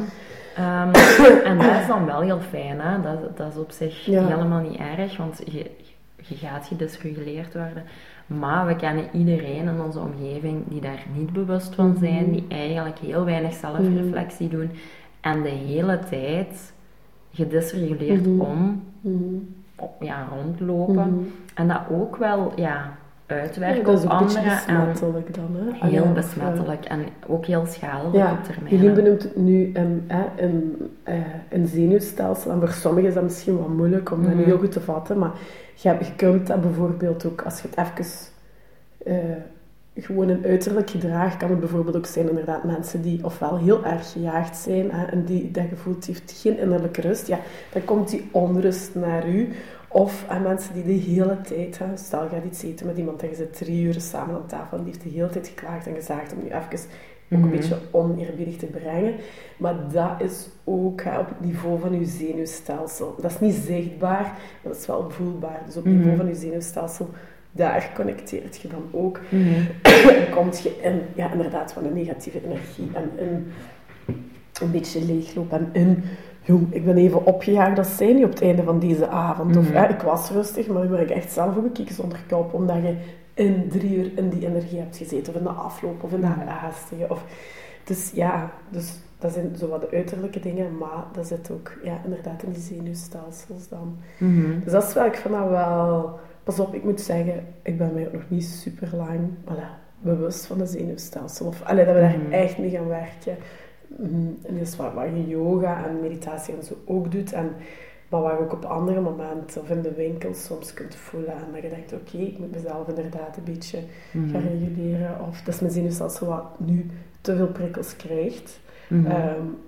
Ehm, 0.56 0.92
en 1.44 1.58
dat 1.58 1.80
is 1.80 1.86
dan 1.86 2.06
wel 2.06 2.20
heel 2.20 2.40
fijn, 2.40 2.80
hè? 2.80 3.00
Dat, 3.02 3.36
dat 3.36 3.52
is 3.52 3.58
op 3.58 3.70
zich 3.70 4.04
Ja. 4.06 4.26
helemaal 4.26 4.60
niet 4.60 4.78
erg, 4.98 5.16
want 5.16 5.42
je, 5.44 5.70
je 6.16 6.34
gaat 6.34 6.66
gedisreguleerd 6.66 7.54
worden. 7.54 7.82
Maar 8.26 8.66
we 8.66 8.76
kennen 8.76 9.04
iedereen 9.12 9.68
in 9.68 9.80
onze 9.84 9.98
omgeving 9.98 10.62
die 10.68 10.80
daar 10.80 11.02
niet 11.16 11.32
bewust 11.32 11.74
van 11.74 11.96
zijn, 11.98 12.22
Mhm. 12.24 12.30
die 12.32 12.44
eigenlijk 12.48 12.98
heel 12.98 13.24
weinig 13.24 13.52
zelfreflectie 13.52 14.48
doen 14.48 14.70
en 15.20 15.42
de 15.42 15.48
hele 15.48 15.98
tijd 15.98 16.72
gedisreguleerd 17.32 18.26
Mhm. 18.26 18.40
om 18.40 18.82
Mhm. 19.00 19.34
op- 19.76 20.02
ja, 20.02 20.28
rondlopen. 20.34 20.94
Mhm. 21.14 21.24
En 21.54 21.68
dat 21.68 21.80
ook 21.90 22.16
wel 22.16 22.52
Ja, 22.56 22.92
uitwerken 23.32 23.84
dat 23.84 23.98
is 23.98 24.04
op. 24.04 24.10
En 24.10 24.24
besmettelijk 24.24 25.34
dan. 25.34 25.56
Hè? 25.56 25.88
heel 25.88 26.12
besmettelijk 26.12 26.84
en 26.84 27.00
ook 27.26 27.46
heel 27.46 27.66
schadelijk 27.66 28.14
Ja, 28.16 28.32
op 28.32 28.44
termijn. 28.44 28.76
Jullie 28.76 28.92
benoemt 28.92 29.22
het 29.22 29.36
nu 29.36 29.70
een, 29.74 30.10
een, 30.36 30.90
eh, 31.02 31.14
een 31.48 31.66
zenuwstelsel. 31.66 32.50
En 32.50 32.58
voor 32.58 32.68
sommigen 32.68 33.08
is 33.08 33.14
dat 33.14 33.22
misschien 33.22 33.58
wat 33.58 33.68
moeilijk 33.68 34.10
om 34.10 34.22
dat 34.22 34.30
nu 34.32 34.36
Mhm. 34.40 34.44
heel 34.44 34.58
goed 34.58 34.72
te 34.72 34.80
vatten. 34.80 35.18
Maar 35.18 35.30
je 35.74 35.96
kunt 36.16 36.46
dat 36.46 36.60
bijvoorbeeld 36.60 37.26
ook, 37.26 37.42
als 37.42 37.60
je 37.62 37.68
het 37.70 37.78
even... 37.78 38.06
eh, 39.04 39.14
gewoon 39.94 40.28
een 40.28 40.44
uiterlijk 40.44 40.90
gedrag 40.90 41.36
kan 41.36 41.50
het 41.50 41.60
bijvoorbeeld 41.60 41.96
ook 41.96 42.06
zijn 42.06 42.28
inderdaad 42.28 42.64
mensen 42.64 43.02
die 43.02 43.24
ofwel 43.24 43.56
heel 43.58 43.84
erg 43.84 44.12
gejaagd 44.12 44.56
zijn 44.56 44.90
hè, 44.90 45.04
en 45.06 45.24
die 45.24 45.50
dat 45.50 45.64
gevoel 45.68 45.96
heeft 46.06 46.32
geen 46.42 46.58
innerlijke 46.58 47.00
rust. 47.00 47.26
Ja, 47.26 47.38
dan 47.72 47.84
komt 47.84 48.08
die 48.10 48.28
onrust 48.30 48.94
naar 48.94 49.28
u. 49.28 49.48
Of 49.92 50.24
aan 50.28 50.42
mensen 50.42 50.74
die 50.74 50.84
de 50.84 51.10
hele 51.10 51.40
tijd, 51.40 51.78
hè, 51.78 51.84
stel 51.96 52.22
je 52.22 52.28
gaat 52.28 52.44
iets 52.44 52.62
eten 52.62 52.86
met 52.86 52.98
iemand 52.98 53.22
en 53.22 53.28
je 53.28 53.34
zit 53.34 53.56
drie 53.56 53.82
uur 53.82 54.00
samen 54.00 54.34
aan 54.34 54.46
tafel 54.46 54.78
en 54.78 54.84
die 54.84 54.92
heeft 54.92 55.04
de 55.04 55.10
hele 55.10 55.28
tijd 55.30 55.48
geklaagd 55.48 55.86
en 55.86 55.94
gezaagd 55.94 56.32
om 56.32 56.38
je 56.44 56.54
even 56.54 56.62
ook 57.32 57.38
Mhm. 57.38 57.42
een 57.44 57.50
beetje 57.50 57.78
oneerbiedig 57.90 58.56
te 58.56 58.66
brengen. 58.66 59.14
Maar 59.56 59.74
dat 59.92 60.10
is 60.18 60.48
ook 60.64 61.02
hè, 61.02 61.18
op 61.18 61.28
het 61.28 61.40
niveau 61.40 61.80
van 61.80 61.98
je 62.00 62.04
zenuwstelsel. 62.06 63.14
Dat 63.20 63.30
is 63.30 63.40
niet 63.40 63.54
zichtbaar, 63.54 64.22
maar 64.22 64.72
dat 64.72 64.76
is 64.76 64.86
wel 64.86 65.10
voelbaar. 65.10 65.62
Dus 65.66 65.76
op 65.76 65.84
het 65.84 65.92
niveau 65.92 66.10
Mhm. 66.12 66.20
van 66.20 66.28
je 66.28 66.34
zenuwstelsel, 66.40 67.08
daar 67.52 67.90
connecteert 67.94 68.56
je 68.56 68.68
dan 68.68 68.82
ook. 68.90 69.20
Mhm. 69.28 69.60
En 70.16 70.30
komt 70.34 70.60
je 70.62 70.78
in, 70.82 71.00
ja, 71.14 71.32
inderdaad, 71.32 71.72
van 71.72 71.84
een 71.84 71.92
negatieve 71.94 72.44
energie 72.44 72.90
en 72.92 73.10
in 73.16 73.52
een 74.62 74.70
beetje 74.70 75.04
leegloop 75.04 75.52
en 75.52 75.68
in... 75.72 76.02
Ik 76.70 76.84
ben 76.84 76.96
even 76.96 77.26
opgejaagd, 77.26 77.76
dat 77.76 77.86
zijn 77.86 78.14
niet 78.14 78.24
op 78.24 78.30
het 78.30 78.42
einde 78.42 78.62
van 78.62 78.78
deze 78.78 79.08
avond. 79.08 79.56
Of 79.56 79.68
Mhm. 79.68 79.76
hè, 79.76 79.88
ik 79.88 80.00
was 80.00 80.30
rustig, 80.30 80.66
maar 80.66 80.88
ben 80.88 81.00
ik 81.00 81.10
echt 81.10 81.32
zelf 81.32 81.56
ook 81.56 81.78
een 81.78 81.86
zonder 81.90 82.20
kop, 82.28 82.54
omdat 82.54 82.76
je 82.76 82.96
in 83.34 83.68
drie 83.68 83.96
uur 83.96 84.10
in 84.18 84.28
die 84.28 84.46
energie 84.46 84.78
hebt 84.78 84.96
gezeten, 84.96 85.32
of 85.32 85.38
in 85.38 85.44
de 85.44 85.50
afloop, 85.50 86.02
of 86.02 86.12
in 86.12 86.20
de 86.20 86.26
Mhm. 86.26 86.46
haastige. 86.46 87.06
Of, 87.08 87.24
dus 87.84 88.10
ja, 88.14 88.50
dus 88.68 88.98
dat 89.18 89.32
zijn 89.32 89.56
zo 89.58 89.68
wat 89.68 89.80
de 89.80 89.96
uiterlijke 89.96 90.40
dingen, 90.40 90.78
maar 90.78 91.04
dat 91.12 91.26
zit 91.26 91.50
ook 91.50 91.72
ja, 91.84 92.00
inderdaad 92.04 92.42
in 92.42 92.50
die 92.52 92.62
zenuwstelsels 92.62 93.68
dan. 93.68 93.96
Mhm. 94.18 94.60
Dus 94.64 94.72
dat 94.72 94.82
is 94.84 94.94
wel, 94.94 95.04
ik 95.04 95.16
vind 95.16 95.34
dat 95.34 95.48
wel... 95.48 96.18
Pas 96.44 96.60
op, 96.60 96.74
ik 96.74 96.84
moet 96.84 97.00
zeggen, 97.00 97.46
ik 97.62 97.78
ben 97.78 97.90
mij 97.94 98.06
ook 98.06 98.12
nog 98.12 98.22
niet 98.28 98.44
super 98.44 98.88
lang 98.96 99.20
voilà, 99.44 99.68
bewust 100.00 100.46
van 100.46 100.58
de 100.58 100.66
zenuwstelsel. 100.66 101.46
Of 101.46 101.62
allee, 101.62 101.84
dat 101.84 101.94
we 101.94 102.00
daar 102.00 102.30
echt 102.30 102.58
mee 102.58 102.70
gaan 102.70 102.88
werken. 102.88 103.36
Mhm. 103.96 104.26
En 104.42 104.54
dat 104.58 104.66
is 104.66 104.76
wat, 104.76 104.92
wat 104.94 105.04
je 105.04 105.26
yoga 105.28 105.86
en 105.86 106.00
meditatie 106.00 106.54
en 106.54 106.62
zo 106.62 106.74
ook 106.84 107.10
doet. 107.12 107.32
En, 107.32 107.50
maar 108.08 108.20
waar 108.22 108.32
je 108.38 108.40
ook 108.44 108.52
op 108.52 108.64
andere 108.64 109.00
momenten 109.00 109.60
of 109.60 109.70
in 109.70 109.82
de 109.82 109.92
winkel 109.94 110.34
soms 110.34 110.74
kunt 110.74 110.94
voelen. 110.94 111.32
En 111.32 111.52
dat 111.52 111.62
je 111.62 111.68
denkt, 111.68 111.92
oké, 111.92 112.16
ik 112.16 112.38
moet 112.38 112.52
mezelf 112.52 112.88
inderdaad 112.88 113.36
een 113.36 113.44
beetje 113.44 113.78
Mhm. 114.12 114.30
gaan 114.30 114.40
reguleren. 114.42 115.16
Of 115.28 115.40
dat 115.42 115.54
is 115.54 115.60
mijn 115.60 115.72
zenuwstelsel 115.72 116.26
wat 116.26 116.44
nu 116.58 116.86
te 117.20 117.36
veel 117.36 117.46
prikkels 117.48 117.96
krijgt. 117.96 118.60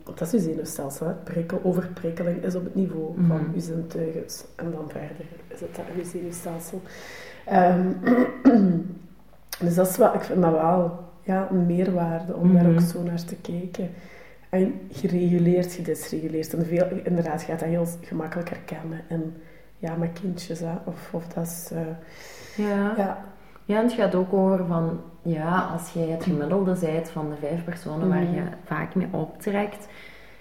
Want 0.05 0.19
dat 0.19 0.21
is 0.21 0.31
je 0.31 0.51
zenuwstelsel. 0.51 1.07
Hè. 1.07 1.13
Prikkel, 1.13 1.61
overprikkeling 1.63 2.43
is 2.45 2.55
op 2.55 2.65
het 2.65 2.75
niveau 2.75 3.15
van 3.27 3.41
Mhm. 3.41 3.55
je 3.55 3.61
zintuigen. 3.61 4.25
En 4.57 4.71
dan 4.71 4.85
verder 4.89 5.27
is 5.49 5.61
het 5.61 5.75
dan 5.77 5.85
je 5.97 6.05
zenuwstelsel. 6.05 6.81
Ehm, 7.47 7.87
dus 9.65 9.75
dat 9.75 9.89
is 9.89 9.97
wel, 9.97 10.15
ik 10.15 10.21
vind 10.21 10.43
dat 10.43 10.53
wel 10.53 10.99
ja, 11.23 11.49
een 11.51 11.67
meerwaarde 11.67 12.35
om 12.35 12.55
daar 12.55 12.67
ook 12.71 12.81
zo 12.81 13.03
naar 13.03 13.25
te 13.25 13.37
kijken. 13.37 13.91
En 14.53 14.81
gereguleerd, 14.91 15.73
gedisreguleerd. 15.73 16.55
En 16.55 16.67
veel, 16.67 16.87
inderdaad, 17.05 17.41
je 17.41 17.47
gaat 17.47 17.61
dat 17.61 17.69
heel 17.69 17.87
gemakkelijk 18.01 18.49
herkennen. 18.49 19.01
En 19.09 19.35
ja, 19.79 19.95
met 19.95 20.21
kindjes, 20.21 20.61
hè. 20.61 20.73
Of, 20.85 21.09
of 21.13 21.27
dat 21.29 21.47
is... 21.47 21.71
eh, 21.75 22.67
Ja. 22.67 22.93
ja, 22.97 23.19
Ja, 23.65 23.77
en 23.79 23.83
het 23.85 23.93
gaat 23.93 24.15
ook 24.15 24.33
over 24.33 24.67
van, 24.67 25.01
ja, 25.23 25.59
als 25.73 25.93
jij 25.93 26.07
het 26.07 26.25
gemiddelde 26.25 26.75
zijt 26.75 27.11
van 27.11 27.31
de 27.31 27.37
vijf 27.37 27.65
personen 27.65 28.09
waar 28.09 28.23
Mhm. 28.23 28.35
je 28.35 28.43
vaak 28.65 28.95
mee 28.95 29.09
optrekt, 29.11 29.89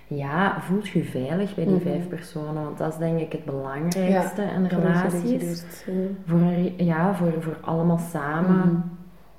ja, 0.08 0.62
voelt 0.62 0.88
je 0.88 1.04
veilig 1.04 1.56
bij 1.56 1.66
die 1.66 1.74
Mhm. 1.74 1.84
vijf 1.84 2.08
personen, 2.08 2.64
want 2.64 2.78
dat 2.78 2.92
is 2.92 2.98
denk 3.00 3.20
ik 3.20 3.32
het 3.32 3.46
belangrijkste 3.46 4.42
in 4.42 4.70
voor 4.70 4.80
relaties. 4.80 5.84
ja. 5.86 5.94
Voor, 6.26 6.40
ja, 6.78 7.14
voor, 7.16 7.34
voor 7.42 7.58
allemaal 7.62 8.00
samen 8.12 8.58
Mhm. 8.58 8.76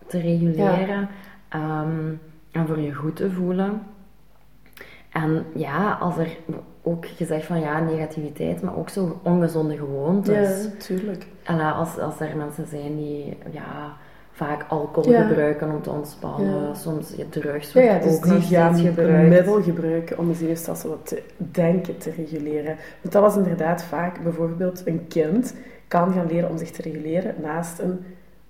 te 0.06 0.18
reguleren 0.18 1.08
ehm, 1.48 2.12
en 2.52 2.66
voor 2.66 2.78
je 2.80 2.94
goed 2.94 3.16
te 3.16 3.30
voelen. 3.30 3.80
En 5.12 5.44
ja, 5.54 5.92
als 6.00 6.16
er 6.18 6.36
ook 6.82 7.06
gezegd 7.06 7.46
van 7.46 7.60
ja, 7.60 7.80
negativiteit, 7.80 8.62
maar 8.62 8.76
ook 8.76 8.88
zo 8.88 9.20
ongezonde 9.22 9.76
gewoontes. 9.76 10.62
Ja, 10.64 10.70
tuurlijk. 10.78 11.26
En 11.42 11.56
ja, 11.56 11.70
als, 11.70 11.98
als 11.98 12.20
er 12.20 12.36
mensen 12.36 12.66
zijn 12.66 12.96
die 12.96 13.36
ja, 13.50 13.96
vaak 14.32 14.64
alcohol 14.68 15.10
Ja. 15.12 15.26
gebruiken 15.26 15.70
om 15.70 15.82
te 15.82 15.90
ontspannen, 15.90 16.60
Ja. 16.66 16.74
soms 16.74 17.14
je 17.16 17.28
drugs 17.28 17.72
Ja, 17.72 17.98
dus 17.98 18.16
ook 18.16 18.24
die 18.24 18.40
gaan 18.40 18.74
een 18.96 19.28
middel 19.28 19.62
gebruiken 19.62 20.18
om 20.18 20.28
de 20.28 20.34
zenuwstelsel 20.34 20.88
wat 20.90 21.06
te 21.06 21.22
denken 21.36 21.98
te 21.98 22.10
reguleren. 22.16 22.76
Want 23.00 23.12
dat 23.14 23.22
was 23.22 23.36
inderdaad 23.36 23.82
vaak 23.84 24.22
bijvoorbeeld 24.22 24.82
een 24.86 25.06
kind 25.08 25.54
kan 25.88 26.12
gaan 26.12 26.26
leren 26.26 26.50
om 26.50 26.58
zich 26.58 26.70
te 26.70 26.82
reguleren 26.82 27.34
naast 27.42 27.78
een 27.78 28.04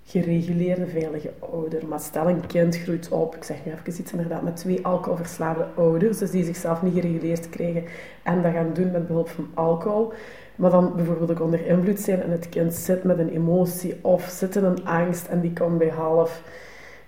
gereguleerde, 0.04 0.86
veilige 0.86 1.32
ouder. 1.38 1.86
Maar 1.86 2.00
stel 2.00 2.28
een 2.28 2.46
kind 2.46 2.76
groeit 2.76 3.08
op, 3.08 3.36
ik 3.36 3.44
zeg 3.44 3.64
nu 3.64 3.72
even 3.72 4.00
iets 4.00 4.12
inderdaad, 4.12 4.42
met 4.42 4.56
twee 4.56 4.86
alcoholverslaafde 4.86 5.66
ouders, 5.76 6.18
dus 6.18 6.30
die 6.30 6.44
zichzelf 6.44 6.82
niet 6.82 6.94
gereguleerd 6.94 7.48
krijgen 7.48 7.84
en 8.22 8.42
dat 8.42 8.52
gaan 8.52 8.72
doen 8.72 8.90
met 8.90 9.06
behulp 9.06 9.28
van 9.28 9.48
alcohol. 9.54 10.12
Maar 10.56 10.70
dan 10.70 10.92
bijvoorbeeld 10.96 11.30
ook 11.30 11.40
onder 11.40 11.66
invloed 11.66 12.00
zijn 12.00 12.22
en 12.22 12.30
het 12.30 12.48
kind 12.48 12.74
zit 12.74 13.04
met 13.04 13.18
een 13.18 13.28
emotie 13.28 13.98
of 14.00 14.24
zit 14.24 14.56
in 14.56 14.64
een 14.64 14.84
angst 14.84 15.26
en 15.26 15.40
die 15.40 15.52
komt 15.52 15.78
bij 15.78 15.88
half 15.88 16.42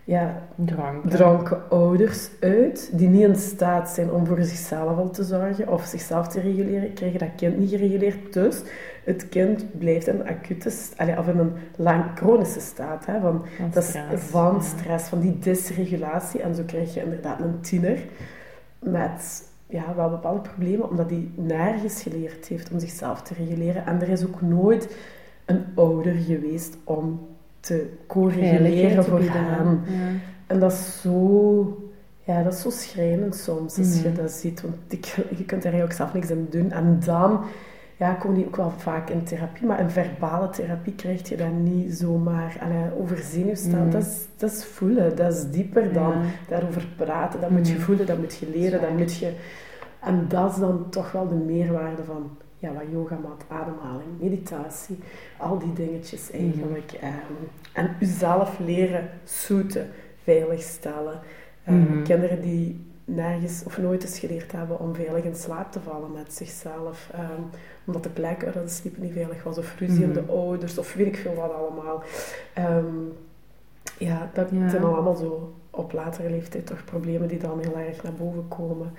ja, 0.06 0.42
Drank. 0.54 1.11
dranken 1.11 1.68
ouders 1.70 2.30
uit 2.40 2.90
die 2.92 3.08
niet 3.08 3.23
in 3.23 3.37
staat 3.37 3.88
zijn 3.88 4.11
om 4.11 4.26
voor 4.26 4.42
zichzelf 4.42 4.99
al 4.99 5.11
te 5.11 5.25
zorgen 5.25 5.68
of 5.68 5.84
zichzelf 5.84 6.28
te 6.28 6.40
reguleren, 6.40 6.92
krijgen 6.92 7.18
dat 7.18 7.28
kind 7.37 7.58
niet 7.58 7.70
gereguleerd. 7.70 8.32
Dus 8.32 8.62
het 9.04 9.28
kind 9.28 9.78
blijft 9.78 10.06
in 10.06 10.14
een 10.14 10.26
acute, 10.26 10.68
of 11.18 11.28
in 11.28 11.38
een 11.38 11.52
lang 11.76 12.04
chronische 12.14 12.61
staat 12.61 13.06
hè, 13.06 13.20
van, 13.20 13.44
Van 13.56 13.70
dat 13.73 13.84
stress, 13.84 14.25
van 14.25 14.54
ja. 14.54 14.61
stress, 14.61 15.08
van 15.08 15.20
die 15.20 15.38
dysregulatie. 15.38 16.42
En 16.42 16.54
zo 16.54 16.62
krijg 16.66 16.94
je 16.94 17.02
inderdaad 17.02 17.40
een 17.40 17.61
tiener 17.61 17.99
met 18.78 19.49
ja, 19.66 19.94
wel 19.94 20.11
bepaalde 20.11 20.40
problemen, 20.40 20.90
omdat 20.90 21.11
hij 21.11 21.30
nergens 21.34 22.02
geleerd 22.02 22.46
heeft 22.46 22.70
om 22.70 22.78
zichzelf 22.78 23.23
te 23.23 23.34
reguleren. 23.34 23.87
En 23.87 24.00
er 24.00 24.08
is 24.08 24.26
ook 24.26 24.40
nooit 24.40 24.96
een 25.44 25.64
ouder 25.75 26.14
geweest 26.14 26.76
om 26.84 27.32
te 27.64 27.87
te 28.06 29.02
voor 29.02 29.21
hem. 29.21 29.80
Ja. 29.87 30.18
En 30.47 30.59
dat 30.61 30.73
is 30.73 31.00
zo... 31.00 31.78
Ja, 32.26 32.42
dat 32.42 32.52
is 32.52 32.61
zo 32.61 32.71
schrijnend 32.71 33.35
soms 33.37 33.78
als 33.78 34.00
je 34.02 34.09
Mhm. 34.09 34.16
dat 34.16 34.30
ziet. 34.30 34.61
Want 34.62 34.75
ik, 34.88 35.04
je 35.38 35.44
kunt 35.44 35.62
daar 35.62 35.83
ook 35.83 35.92
zelf 35.92 36.14
niks 36.14 36.30
aan 36.30 36.47
doen. 36.50 36.71
En 36.71 37.00
dan 37.04 37.40
ja, 37.97 38.12
komen 38.14 38.37
die 38.37 38.47
ook 38.47 38.56
wel 38.56 38.73
vaak 38.76 39.11
in 39.11 39.25
therapie. 39.25 39.66
Maar 39.66 39.80
in 39.80 39.90
verbale 39.90 40.50
therapie 40.50 40.94
krijg 40.94 41.28
je 41.28 41.37
dat 41.37 41.52
niet 41.62 41.94
zomaar. 41.94 42.56
Allee, 42.61 43.00
over 43.00 43.18
zenuwstaat, 43.18 43.80
Mhm. 43.80 43.90
dat, 43.90 44.02
is, 44.02 44.16
dat 44.37 44.50
is 44.52 44.64
voelen. 44.64 45.16
Dat 45.16 45.33
is 45.35 45.50
dieper 45.50 45.92
dan 45.92 46.11
Ja. 46.11 46.21
daarover 46.49 46.88
praten. 46.97 47.40
Dat 47.40 47.50
moet 47.50 47.68
je 47.68 47.75
Mhm. 47.75 47.83
voelen, 47.83 48.06
dat 48.06 48.18
moet 48.18 48.35
je 48.35 48.47
leren. 48.54 48.80
Dat 48.80 48.90
moet 48.99 49.16
je... 49.16 49.33
En 50.00 50.25
dat 50.28 50.50
is 50.52 50.56
dan 50.59 50.87
toch 50.90 51.12
wel 51.12 51.28
de 51.28 51.35
meerwaarde 51.35 52.04
van 52.04 52.37
ja, 52.73 52.83
wat 53.23 53.44
ademhaling, 53.49 54.09
meditatie, 54.21 54.99
al 55.38 55.59
die 55.59 55.73
dingetjes 55.73 56.30
Mhm. 56.30 56.42
eigenlijk. 56.42 56.92
Ehm, 56.92 57.12
en 57.73 57.97
uzelf 58.00 58.59
leren 58.59 59.09
zoeten, 59.25 59.90
veiligstellen. 60.23 61.21
Mhm. 61.64 62.02
Kinderen 62.02 62.40
die 62.40 62.92
nergens 63.04 63.62
of 63.66 63.78
nooit 63.78 64.02
eens 64.02 64.18
geleerd 64.18 64.52
hebben 64.52 64.78
om 64.80 64.94
veilig 64.94 65.25
in 65.25 65.35
slaap 65.35 65.73
te 65.73 65.80
vallen 65.80 66.12
met 66.12 66.33
zichzelf. 66.35 67.09
ehm, 67.12 67.40
omdat 67.87 68.02
de 68.02 68.09
plek 68.09 68.44
uit 68.44 68.54
de 68.54 68.68
sliep 68.68 68.97
niet 68.99 69.12
veilig 69.12 69.42
was, 69.42 69.59
of 69.59 69.78
ruzie 69.78 70.02
in 70.02 70.11
Mhm. 70.11 70.26
de 70.26 70.33
ouders, 70.33 70.78
of 70.78 70.94
weet 70.94 71.06
ik 71.06 71.16
veel 71.16 71.35
wat 71.35 71.52
allemaal. 71.52 72.02
Ja, 73.99 74.30
dat 74.33 74.49
Ja. 74.50 74.68
zijn 74.68 74.85
allemaal 74.85 75.14
zo 75.16 75.54
op 75.76 75.93
latere 75.93 76.31
leeftijd 76.31 76.66
toch 76.66 76.85
problemen 76.85 77.28
die 77.28 77.38
dan 77.38 77.59
heel 77.61 77.78
erg 77.88 78.02
naar 78.02 78.12
boven 78.12 78.49
komen. 78.49 78.93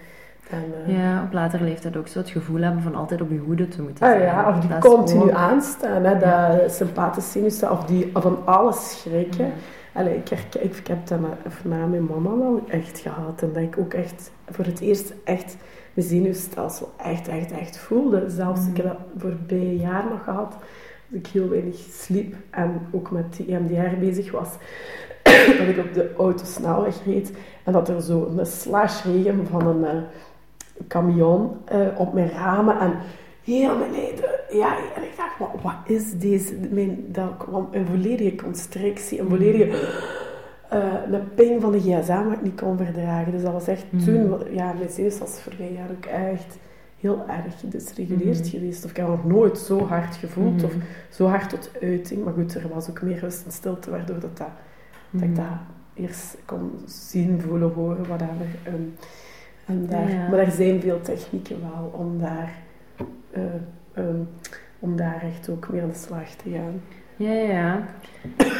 En, 0.49 0.63
eh, 0.85 0.97
Ja, 0.97 1.23
op 1.23 1.33
latere 1.33 1.63
leeftijd 1.63 1.97
ook 1.97 2.07
zo 2.07 2.19
het 2.19 2.29
gevoel 2.29 2.61
hebben 2.61 2.81
van 2.81 2.95
altijd 2.95 3.21
op 3.21 3.29
je 3.31 3.37
hoede 3.37 3.67
te 3.67 3.81
moeten 3.81 4.05
Ah 4.05 4.11
zijn. 4.11 4.23
ja, 4.23 4.49
of 4.49 4.59
die 4.59 4.69
Dat 4.69 4.79
continu 4.79 5.31
aanstaan, 5.31 6.03
hè, 6.03 6.17
dat 6.17 6.71
sympathisch 6.71 7.31
zenuwstelsel, 7.31 7.77
of 7.77 7.85
die 7.85 8.09
van 8.13 8.37
alles 8.45 8.99
schrikken. 8.99 9.45
Ja. 9.45 9.51
Allee, 9.93 10.15
ik, 10.17 10.29
herken- 10.29 10.63
ik, 10.63 10.75
ik 10.75 10.87
heb 10.87 11.07
dat 11.07 11.19
met, 11.19 11.29
na 11.63 11.85
mijn 11.85 12.05
mama 12.05 12.37
wel 12.37 12.61
echt 12.67 12.99
gehad. 12.99 13.41
En 13.41 13.53
dat 13.53 13.63
ik 13.63 13.77
ook 13.77 13.93
echt 13.93 14.31
voor 14.49 14.65
het 14.65 14.79
eerst 14.79 15.13
echt 15.23 15.57
mijn 15.93 16.07
zenuwstelsel 16.07 16.91
echt, 16.97 17.27
echt, 17.27 17.51
echt 17.51 17.77
voelde. 17.77 18.23
Zelfs, 18.29 18.67
ik 18.67 18.77
heb 18.77 18.85
dat 18.85 18.97
voorbije 19.17 19.77
jaar 19.77 20.03
nog 20.09 20.23
gehad. 20.23 20.51
Dat 21.07 21.19
ik 21.19 21.27
heel 21.27 21.49
weinig 21.49 21.75
sliep 21.91 22.35
en 22.49 22.81
ook 22.91 23.11
met 23.11 23.35
die 23.35 23.47
EMDR 23.55 23.99
bezig 23.99 24.31
was. 24.31 24.49
Dat 25.57 25.67
ik 25.67 25.77
op 25.77 25.93
de 25.93 26.13
autosnelweg 26.17 26.95
reed. 27.05 27.31
En 27.63 27.73
dat 27.73 27.89
er 27.89 28.01
zo 28.01 28.31
een 28.37 28.45
slashregem 28.45 29.47
van 29.47 29.67
een 29.67 29.85
eh, 29.85 29.97
camion 30.87 31.51
eh, 31.65 31.79
op 31.97 32.13
mijn 32.13 32.29
ramen. 32.29 32.79
En 32.79 32.93
heel 33.43 33.77
beneden. 33.77 34.29
Ja, 34.49 34.77
en 34.95 35.03
ik 35.03 35.13
dacht, 35.17 35.37
wat, 35.39 35.49
wat 35.61 35.75
is 35.85 36.13
deze? 36.13 36.55
Mijn, 36.71 37.05
dat 37.07 37.37
kwam 37.37 37.67
een 37.71 37.85
volledige 37.85 38.35
constrictie, 38.35 39.19
een 39.19 39.29
volledige 39.29 39.87
eh, 40.69 40.93
een 41.11 41.33
ping 41.35 41.61
van 41.61 41.71
de 41.71 41.79
gsm 41.79 42.23
wat 42.23 42.33
ik 42.33 42.41
niet 42.41 42.61
kon 42.61 42.77
verdragen. 42.77 43.31
Dus 43.31 43.41
dat 43.41 43.51
was 43.51 43.67
echt 43.67 43.85
Mhm. 43.89 44.03
toen, 44.03 44.37
ja, 44.53 44.73
mijn 44.77 44.89
zenuwstelsel 44.89 45.41
voorbij 45.41 45.71
jaar 45.71 45.89
ook 45.97 46.05
echt 46.05 46.57
heel 46.99 47.23
erg 47.27 47.59
gedisreguleerd 47.59 48.39
Mhm. 48.39 48.49
geweest. 48.49 48.83
Of 48.85 48.89
ik 48.91 48.97
heb 48.97 49.07
nog 49.07 49.25
nooit 49.25 49.57
zo 49.57 49.79
hard 49.87 50.15
gevoeld 50.15 50.55
Mhm. 50.55 50.65
of 50.65 50.73
zo 51.09 51.25
hard 51.27 51.49
tot 51.49 51.69
uiting. 51.81 52.23
Maar 52.23 52.33
goed, 52.33 52.55
er 52.55 52.69
was 52.73 52.89
ook 52.89 53.01
meer 53.01 53.19
rust 53.19 53.45
en 53.45 53.51
stilte, 53.51 53.89
waardoor 53.89 54.19
dat, 54.19 54.37
dat, 54.37 54.47
dat 55.19 55.23
ik 55.29 55.35
Mhm. 55.35 55.35
dat 55.41 55.57
eerst 55.93 56.37
kon 56.45 56.71
zien, 56.85 57.41
voelen, 57.41 57.71
horen, 57.73 58.05
whatever. 58.07 58.45
Ehm, 58.63 58.75
en 59.65 59.87
daar, 59.89 60.09
Ja. 60.11 60.29
Maar 60.29 60.39
er 60.39 60.51
zijn 60.51 60.81
veel 60.81 61.01
technieken 61.01 61.55
wel 61.61 61.89
om 61.99 62.19
daar, 62.19 62.51
eh, 63.31 63.41
ehm, 63.93 64.17
om 64.79 64.95
daar 64.95 65.21
echt 65.23 65.49
ook 65.49 65.67
mee 65.71 65.81
aan 65.81 65.89
de 65.89 65.95
slag 65.95 66.29
te 66.29 66.49
gaan. 66.49 66.81
Ja, 67.17 67.31
ja. 67.31 67.79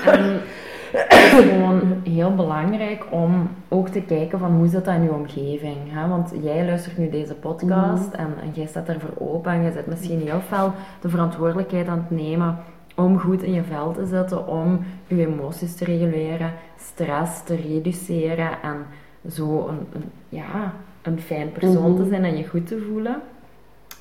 En 0.05 0.41
het 0.91 1.13
is 1.13 1.51
gewoon 1.51 1.81
heel 2.03 2.35
belangrijk 2.35 3.05
om 3.09 3.49
ook 3.67 3.89
te 3.89 4.01
kijken 4.01 4.39
van 4.39 4.51
hoe 4.51 4.67
zit 4.67 4.85
dat 4.85 4.93
in 4.95 5.03
je 5.03 5.13
omgeving. 5.13 5.77
Hè? 5.87 6.07
Want 6.07 6.33
jij 6.41 6.65
luistert 6.65 6.97
nu 6.97 7.09
deze 7.09 7.35
podcast 7.35 8.13
en, 8.13 8.27
en 8.41 8.49
jij 8.53 8.65
staat 8.65 8.87
ervoor 8.89 9.13
open 9.27 9.51
en 9.51 9.61
je 9.63 9.71
zit 9.71 9.87
misschien 9.87 10.19
heel 10.21 10.39
fel 10.39 10.73
de 11.01 11.09
verantwoordelijkheid 11.09 11.87
aan 11.87 11.97
het 12.07 12.19
nemen 12.19 12.57
om 12.95 13.19
goed 13.19 13.43
in 13.43 13.53
je 13.53 13.63
vel 13.63 13.91
te 13.91 14.05
zitten, 14.05 14.47
om 14.47 14.79
je 15.07 15.27
emoties 15.27 15.75
te 15.75 15.85
reguleren, 15.85 16.51
stress 16.77 17.43
te 17.43 17.55
reduceren 17.55 18.49
en 18.61 18.75
zo 19.31 19.67
een, 19.67 19.79
een, 19.93 20.03
ja, 20.29 20.73
een 21.01 21.19
fijn 21.19 21.51
persoon 21.51 21.95
te 21.95 22.01
Mhm. 22.01 22.09
zijn 22.09 22.23
en 22.23 22.37
je 22.37 22.47
goed 22.47 22.67
te 22.67 22.85
voelen. 22.91 23.21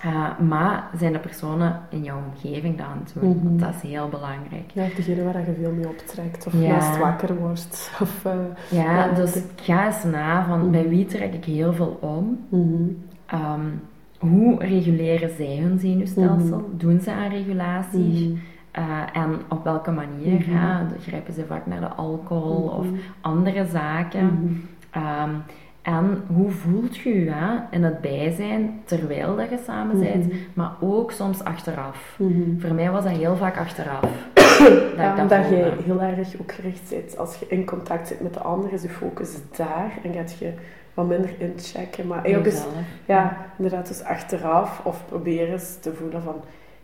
Uh, 0.06 0.38
maar 0.38 0.90
zijn 0.98 1.12
de 1.12 1.18
personen 1.18 1.80
in 1.90 2.02
jouw 2.02 2.18
omgeving 2.32 2.76
dat 2.78 2.86
aan 2.86 3.00
het 3.04 3.14
doen? 3.20 3.28
Mhm. 3.30 3.44
Want 3.44 3.60
dat 3.60 3.74
is 3.82 3.90
heel 3.90 4.08
belangrijk. 4.08 4.70
Ja, 4.74 4.84
of 4.84 4.94
degene 4.94 5.22
waar 5.24 5.38
je 5.46 5.54
veel 5.60 5.72
mee 5.72 5.88
optrekt, 5.88 6.46
of 6.46 6.52
Ja. 6.62 6.68
naast 6.68 6.98
wakker 6.98 7.36
wordt. 7.36 7.90
Of, 8.02 8.24
eh, 8.24 8.32
Ja, 8.70 8.82
Ja, 9.06 9.12
dus 9.12 9.32
dat- 9.34 9.42
ga 9.56 9.86
eens 9.86 10.04
na 10.04 10.44
van 10.46 10.58
Mhm. 10.60 10.70
bij 10.70 10.88
wie 10.88 11.04
trek 11.06 11.34
ik 11.34 11.44
heel 11.44 11.72
veel 11.72 11.98
om? 12.00 12.38
mhm. 12.48 12.82
Ehm, 13.26 13.60
hoe 14.18 14.58
reguleren 14.64 15.30
zij 15.36 15.56
hun 15.62 15.78
zenuwstelsel? 15.78 16.58
Mhm. 16.58 16.76
Doen 16.76 17.00
ze 17.00 17.12
aan 17.12 17.28
regulatie? 17.30 18.38
Uh, 18.78 19.00
en 19.12 19.40
op 19.48 19.64
welke 19.64 19.90
manier? 19.90 20.44
Hè? 20.48 20.84
Grijpen 21.00 21.34
ze 21.34 21.44
vaak 21.46 21.66
naar 21.66 21.80
de 21.80 21.88
alcohol 21.88 22.68
of 22.68 22.84
Mhm. 22.86 22.94
andere 23.20 23.66
zaken? 23.66 24.24
Mhm. 24.26 24.54
Ehm, 25.04 25.30
En 25.86 26.22
hoe 26.34 26.50
voelt 26.50 26.96
je 26.96 27.24
je 27.24 27.58
in 27.70 27.82
het 27.84 28.00
bijzijn 28.00 28.80
terwijl 28.84 29.36
dat 29.36 29.50
je 29.50 29.58
samen 29.66 30.00
bent, 30.00 30.26
Mhm. 30.26 30.36
maar 30.54 30.70
ook 30.80 31.10
soms 31.12 31.44
achteraf. 31.44 32.18
Voor 32.58 32.74
mij 32.74 32.90
was 32.90 33.02
dat 33.04 33.12
heel 33.12 33.36
vaak 33.36 33.56
achteraf. 33.58 34.10
Ja, 34.96 35.14
dat 35.14 35.18
omdat 35.22 35.48
je 35.48 35.72
heel 35.84 36.00
erg 36.02 36.40
ook 36.40 36.52
gericht 36.52 36.90
bent. 36.90 37.18
Als 37.18 37.38
je 37.38 37.46
in 37.48 37.64
contact 37.64 38.08
zit 38.08 38.20
met 38.20 38.34
de 38.34 38.40
ander, 38.40 38.72
is 38.72 38.82
je 38.82 38.88
focus 38.88 39.36
daar 39.56 39.92
en 40.04 40.12
gaat 40.12 40.36
je 40.38 40.52
wat 40.94 41.06
minder 41.06 41.30
inchecken. 41.38 42.06
Maar 42.06 42.24
eigenlijk 42.24 42.54
is, 42.54 42.64
ja, 43.06 43.36
inderdaad, 43.56 43.88
dus 43.88 44.02
achteraf 44.02 44.80
of 44.84 45.04
proberen 45.08 45.52
eens 45.52 45.76
te 45.80 45.92
voelen 45.94 46.22
van, 46.22 46.34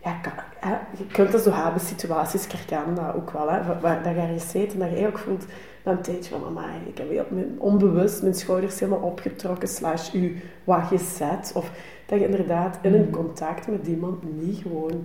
ja, 0.02 0.12
kan, 0.12 0.32
hè, 0.60 0.74
je 0.98 1.06
kunt 1.12 1.32
dat 1.32 1.42
zo 1.42 1.52
hebben, 1.52 1.80
situaties, 1.80 2.44
ik 2.44 2.52
herken 2.52 2.94
dat 2.94 3.14
ook 3.14 3.30
wel, 3.30 3.50
hè, 3.50 3.80
waar, 3.80 4.02
dat 4.02 4.14
je 4.14 4.20
ergens 4.20 4.50
zit 4.50 4.72
en 4.72 4.78
dat 4.78 4.88
je 4.88 4.94
eigenlijk 4.94 5.18
voelt 5.24 5.44
na 5.84 5.92
een 5.92 6.00
tijdje 6.02 6.30
van, 6.30 6.44
amai, 6.46 6.70
ik 6.86 6.98
heb 6.98 7.10
heel 7.10 7.26
mijn, 7.30 7.54
onbewust 7.60 8.22
mijn 8.22 8.34
schouders 8.34 8.80
helemaal 8.80 9.00
opgetrokken, 9.08 9.68
slash 9.68 10.14
u 10.14 10.40
wat 10.64 10.82
gezet. 10.86 11.52
Of 11.54 11.70
dat 12.06 12.18
je 12.18 12.24
inderdaad 12.24 12.78
in 12.82 12.94
een 12.94 13.10
contact 13.10 13.68
met 13.68 13.86
iemand 13.86 14.40
niet 14.40 14.58
gewoon 14.62 15.04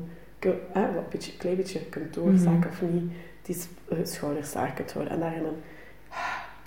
hè, 0.72 0.82
wat 0.82 0.96
een 1.04 1.10
beetje, 1.10 1.38
klein 1.38 1.56
beetje 1.56 1.80
kunt 1.86 2.14
doorzakken 2.14 2.70
of 2.70 2.82
niet 2.82 3.12
die 3.42 3.58
eh, 3.90 3.98
schouders 4.04 4.54
laag 4.54 4.74
kunt 4.74 4.94
houden. 4.94 5.14
En 5.14 5.20
daarin 5.20 5.44
een, 5.44 5.62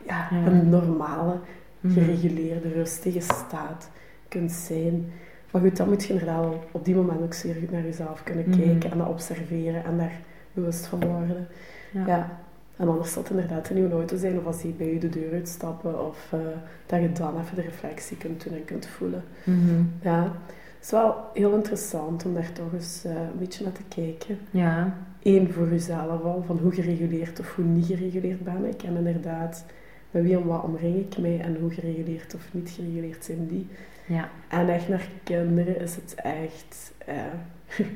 ja, 0.07 0.29
een 0.33 0.69
normale, 0.69 1.39
Mhm. 1.81 1.93
gereguleerde, 1.93 2.69
rustige 2.69 3.21
staat 3.21 3.91
kunt 4.29 4.53
zijn. 4.53 5.13
Maar 5.51 5.63
goed, 5.63 5.77
dan 5.77 5.89
moet 5.89 6.05
je 6.05 6.13
inderdaad 6.13 6.55
op 6.71 6.85
die 6.85 6.95
moment 6.95 7.21
ook 7.23 7.35
zeer 7.35 7.55
goed 7.55 7.71
naar 7.71 7.83
jezelf 7.83 8.23
kunnen 8.23 8.49
Mhm. 8.49 8.59
kijken 8.61 8.91
en 8.91 8.99
dat 8.99 9.09
observeren 9.09 9.85
en 9.85 9.99
daar 9.99 10.21
bewust 10.53 10.87
van 10.87 11.01
worden. 11.07 11.47
Ja. 11.93 12.07
Ja. 12.07 12.39
En 12.77 12.89
anders 12.89 13.13
zal 13.13 13.23
het 13.23 13.31
inderdaad 13.31 13.69
een 13.69 13.75
nieuwe 13.75 13.93
auto 13.95 14.17
zijn 14.17 14.39
of 14.39 14.47
als 14.47 14.63
die 14.63 14.73
bij 14.73 14.93
je 14.93 14.99
de 14.99 15.09
deur 15.09 15.33
uitstappen 15.33 16.07
of 16.07 16.29
eh, 16.33 16.39
dat 16.87 17.01
je 17.01 17.13
dan 17.13 17.41
even 17.41 17.57
de 17.57 17.63
reflectie 17.63 18.17
kunt 18.17 18.45
doen 18.45 18.53
en 18.55 18.65
kunt 18.65 18.87
voelen. 18.87 19.25
Mhm. 19.45 19.83
Ja, 20.03 20.23
het 20.23 20.85
is 20.85 20.91
wel 20.91 21.15
heel 21.35 21.55
interessant 21.55 22.25
om 22.25 22.35
daar 22.35 22.53
toch 22.53 22.73
eens 22.73 23.05
eh, 23.05 23.13
een 23.13 23.39
beetje 23.39 23.65
naar 23.65 23.73
te 23.73 23.83
kijken. 23.89 24.39
Ja. 24.51 24.95
Eén 25.23 25.53
voor 25.53 25.69
jezelf 25.69 26.23
al, 26.23 26.43
van 26.47 26.59
hoe 26.59 26.73
gereguleerd 26.73 27.41
of 27.41 27.55
hoe 27.55 27.65
niet 27.65 27.87
gereguleerd 27.87 28.45
ben 28.45 28.65
ik. 28.65 28.83
En 28.83 28.97
inderdaad, 28.97 29.65
met 30.11 30.23
wie 30.23 30.37
en 30.37 30.47
wat 30.47 30.63
omring 30.63 30.97
ik 30.97 31.19
mij 31.19 31.41
en 31.41 31.57
hoe 31.61 31.71
gereguleerd 31.71 32.35
of 32.35 32.49
niet 32.51 32.71
gereguleerd 32.71 33.25
zijn 33.25 33.47
die. 33.49 33.67
Ja, 34.09 34.29
En 34.49 34.69
echt 34.69 34.89
naar 34.89 35.09
kinderen 35.25 35.81
is 35.81 35.95
het 35.95 36.15
echt... 36.15 36.93
eh, 37.07 37.15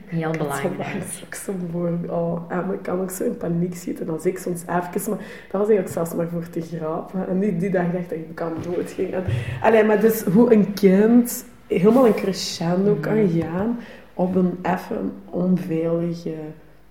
heel 0.06 0.32
ik 0.32 0.38
belangrijk. 0.38 1.02
ook 1.24 1.34
zo'n. 1.34 1.70
Oh, 2.10 2.42
en 2.48 2.72
ik 2.72 2.82
kan 2.82 3.00
ook 3.00 3.10
zo 3.10 3.24
in 3.24 3.36
paniek 3.36 3.74
schieten 3.76 4.08
als 4.08 4.26
ik 4.26 4.38
soms 4.38 4.60
even... 4.60 5.10
Maar 5.10 5.18
dat 5.50 5.60
was 5.60 5.68
eigenlijk 5.68 5.88
zelfs 5.88 6.14
maar 6.14 6.28
voor 6.28 6.48
te 6.48 6.60
grap. 6.60 7.12
hè. 7.12 7.24
En 7.24 7.38
die, 7.40 7.56
die 7.56 7.70
dag 7.70 7.90
dacht 7.92 8.12
ik, 8.12 8.28
ik 8.28 8.34
kan 8.34 8.52
doodging. 8.62 9.12
En, 9.12 9.24
allee, 9.62 9.84
maar 9.84 10.00
dus 10.00 10.22
hoe 10.22 10.52
een 10.52 10.72
kind 10.72 11.44
helemaal 11.66 12.06
een 12.06 12.14
crescendo 12.14 12.94
kan 12.94 13.28
gaan 13.28 13.78
op 14.14 14.34
een 14.34 14.58
even 14.62 15.12
onveilige 15.30 16.34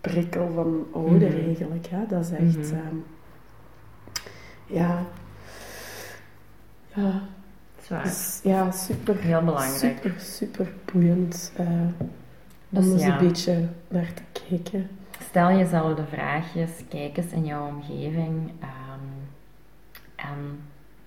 prikkel 0.02 0.50
van 0.56 0.86
ouder 0.94 1.30
Mhm. 1.30 1.48
eigenlijk. 1.48 1.88
Hè? 1.90 1.98
Dat 2.08 2.22
is 2.24 2.32
echt... 2.32 2.58
Mhm. 2.72 2.74
ehm, 2.74 2.96
ja... 4.66 5.06
Ja, 6.96 7.22
Dus, 8.04 8.40
ja, 8.44 8.72
super... 8.72 9.16
Heel 9.18 9.44
belangrijk. 9.44 9.98
Super, 10.02 10.14
super 10.18 10.68
boeiend. 10.92 11.52
eh, 11.56 11.66
Dus 12.70 12.86
om 12.86 12.92
eens 12.92 13.04
ja. 13.04 13.20
een 13.20 13.28
beetje 13.28 13.68
naar 13.88 14.14
te 14.14 14.42
kijken. 14.48 14.90
Stel 15.30 15.52
jezelf 15.52 15.96
de 15.96 16.06
vraagjes, 16.12 16.70
kijk 16.90 17.18
eens 17.18 17.32
in 17.32 17.46
jouw 17.46 17.68
omgeving 17.68 18.52
ehm, 18.60 19.08
en 20.16 20.60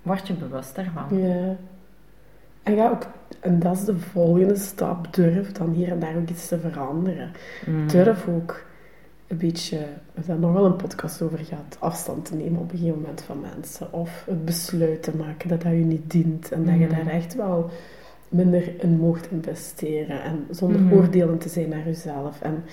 word 0.02 0.26
je 0.26 0.32
bewust 0.34 0.74
daarvan. 0.74 1.18
Ja. 1.18 1.56
En 2.62 2.74
ja, 2.74 2.88
ook, 2.88 3.06
en 3.40 3.58
dat 3.58 3.76
is 3.76 3.84
de 3.84 3.98
volgende 3.98 4.56
stap. 4.56 5.14
Durf 5.14 5.52
dan 5.52 5.70
hier 5.72 5.88
en 5.90 5.98
daar 5.98 6.16
ook 6.16 6.28
iets 6.28 6.48
te 6.48 6.58
veranderen. 6.58 7.32
Mm. 7.66 7.88
Durf 7.88 8.28
ook 8.28 8.64
een 9.26 9.36
beetje, 9.36 9.76
we 9.78 9.84
hebben 10.14 10.26
daar 10.26 10.38
nog 10.38 10.52
wel 10.52 10.64
een 10.64 10.76
podcast 10.76 11.22
over 11.22 11.38
gehad, 11.38 11.76
afstand 11.78 12.24
te 12.24 12.34
nemen 12.34 12.60
op 12.60 12.72
een 12.72 12.78
gegeven 12.78 13.00
moment 13.00 13.22
van 13.22 13.40
mensen. 13.40 13.92
Of 13.92 14.24
het 14.26 14.44
besluit 14.44 15.02
te 15.02 15.16
maken 15.16 15.48
dat 15.48 15.62
dat 15.62 15.72
je 15.72 15.78
niet 15.78 16.10
dient. 16.10 16.52
En 16.52 16.64
dat 16.64 16.74
je 16.74 16.86
Mhm. 16.86 16.94
daar 16.94 17.06
echt 17.06 17.34
wel 17.34 17.70
minder 18.28 18.82
in 18.82 18.98
mocht 18.98 19.30
investeren. 19.30 20.22
En 20.22 20.46
zonder 20.50 20.80
Mhm. 20.80 20.92
oordelen 20.94 21.38
te 21.38 21.48
zijn 21.48 21.68
naar 21.68 21.84
jezelf. 21.84 22.40
En, 22.40 22.64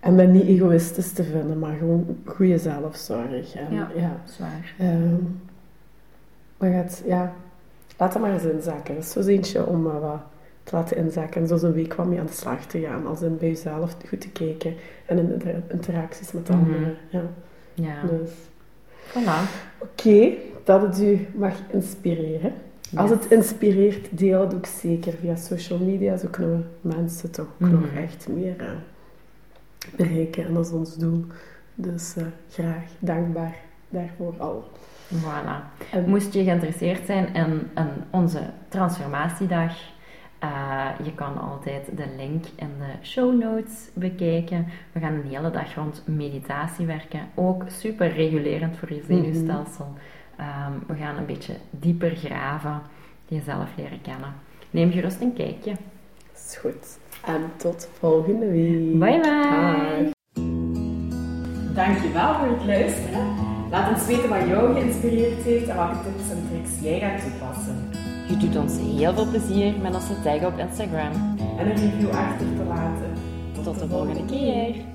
en 0.00 0.16
dat 0.16 0.28
niet 0.28 0.46
egoïstisch 0.46 1.12
te 1.12 1.24
vinden, 1.24 1.58
maar 1.58 1.76
gewoon 1.76 2.18
goede 2.24 2.58
zelfzorg. 2.58 3.54
En, 3.54 3.74
Ja. 3.74 3.90
ja 3.96 4.20
Zwaar. 4.24 4.74
Ehm, 4.78 5.14
maar 6.56 6.70
gaat, 6.72 7.02
ja, 7.06 7.32
laat 7.98 8.12
dat 8.12 8.22
maar 8.22 8.32
eens 8.32 8.44
inzakken. 8.44 8.94
Dat 8.94 9.04
is 9.04 9.10
zo'n 9.10 9.26
eentje 9.26 9.66
om 9.66 9.86
eh, 9.86 10.00
wat 10.00 10.20
te 10.64 10.76
laten 10.76 10.96
inzakken 10.96 11.40
en 11.40 11.48
zo 11.58 11.66
een 11.66 11.72
week 11.72 11.94
wat 11.94 12.06
mee 12.06 12.18
aan 12.20 12.26
de 12.26 12.32
slag 12.32 12.66
te 12.66 12.80
gaan. 12.80 13.06
Als 13.06 13.22
in 13.22 13.36
bij 13.38 13.48
jezelf 13.48 13.96
goed 14.08 14.20
te 14.20 14.28
kijken 14.30 14.74
en 15.06 15.18
in 15.18 15.38
de 15.38 15.54
interacties 15.68 16.32
met 16.32 16.48
Mhm. 16.48 16.58
anderen. 16.58 16.96
Ja. 17.08 17.22
Ja. 17.74 18.02
Dus, 18.06 18.30
Voilà. 19.08 19.50
oké, 19.78 20.30
dat 20.64 20.82
het 20.82 21.00
u 21.00 21.26
mag 21.34 21.54
inspireren. 21.72 22.52
Als 22.96 23.10
het 23.10 23.30
inspireert, 23.30 24.18
deel 24.18 24.40
het 24.40 24.54
ook 24.54 24.66
zeker 24.66 25.12
via 25.20 25.36
social 25.36 25.78
media. 25.78 26.16
Zo 26.16 26.28
kunnen 26.30 26.66
we 26.80 26.88
mensen 26.94 27.30
toch 27.30 27.46
ook 27.46 27.68
Mhm. 27.68 27.72
nog 27.80 27.92
echt 27.96 28.28
meer 28.28 28.54
eh, 28.58 28.66
bereiken. 29.96 30.46
En 30.46 30.54
dat 30.54 30.66
is 30.66 30.72
ons 30.72 30.96
doel. 30.96 31.24
Dus 31.74 32.14
eh, 32.16 32.24
graag 32.50 32.84
dankbaar 32.98 33.56
daarvoor 33.88 34.34
al. 34.38 34.64
Voilà. 35.14 35.80
En- 35.92 36.08
Moest 36.08 36.32
je 36.32 36.44
geïnteresseerd 36.44 37.06
zijn 37.06 37.34
in, 37.34 37.60
in 37.76 37.88
onze 38.10 38.40
transformatiedag, 38.68 39.76
eh, 40.44 41.06
je 41.06 41.14
kan 41.14 41.40
altijd 41.40 41.96
de 41.96 42.06
link 42.16 42.44
in 42.56 42.70
de 42.78 43.06
show 43.06 43.42
notes 43.42 43.88
bekijken. 43.94 44.66
We 44.92 45.00
gaan 45.00 45.12
een 45.12 45.28
hele 45.28 45.50
dag 45.50 45.74
rond 45.74 46.02
meditatie 46.06 46.86
werken. 46.86 47.28
Ook 47.34 47.64
super 47.68 48.12
regulerend 48.12 48.76
voor 48.76 48.92
je 48.92 49.02
zenuwstelsel. 49.06 49.92
Ehm, 50.36 50.72
we 50.86 50.94
gaan 50.94 51.16
een 51.16 51.26
beetje 51.26 51.54
dieper 51.70 52.16
graven, 52.16 52.82
jezelf 53.28 53.68
leren 53.76 54.00
kennen. 54.00 54.32
Neem 54.70 54.92
gerust 54.92 55.20
een 55.20 55.32
kijkje. 55.32 55.72
is 56.34 56.56
goed. 56.56 56.98
En 57.24 57.42
tot 57.56 57.88
volgende 57.98 58.50
week. 58.50 58.98
Bye 58.98 59.20
bye. 59.20 60.12
Dankjewel 61.74 62.34
voor 62.34 62.48
het 62.48 62.64
luisteren. 62.64 63.26
Laat 63.70 63.94
ons 63.94 64.06
weten 64.06 64.28
wat 64.28 64.46
jou 64.46 64.74
geïnspireerd 64.74 65.42
heeft 65.42 65.68
en 65.68 65.76
welke 65.76 65.96
tips 66.02 66.30
en 66.30 66.48
tricks 66.48 66.80
jij 66.80 66.98
gaat 66.98 67.20
toepassen. 67.20 67.93
Je 68.28 68.36
doet 68.36 68.56
ons 68.56 68.72
heel 68.78 69.14
veel 69.14 69.26
plezier 69.26 69.74
met 69.80 69.94
ons 69.94 70.06
te 70.06 70.22
taggen 70.22 70.46
op 70.46 70.58
Instagram. 70.58 71.12
En 71.58 71.70
een 71.70 71.76
review 71.76 72.10
achter 72.10 72.46
te 72.56 72.64
laten. 72.68 73.12
Tot 73.62 73.78
de 73.78 73.88
volgende 73.88 74.24
keer. 74.24 74.93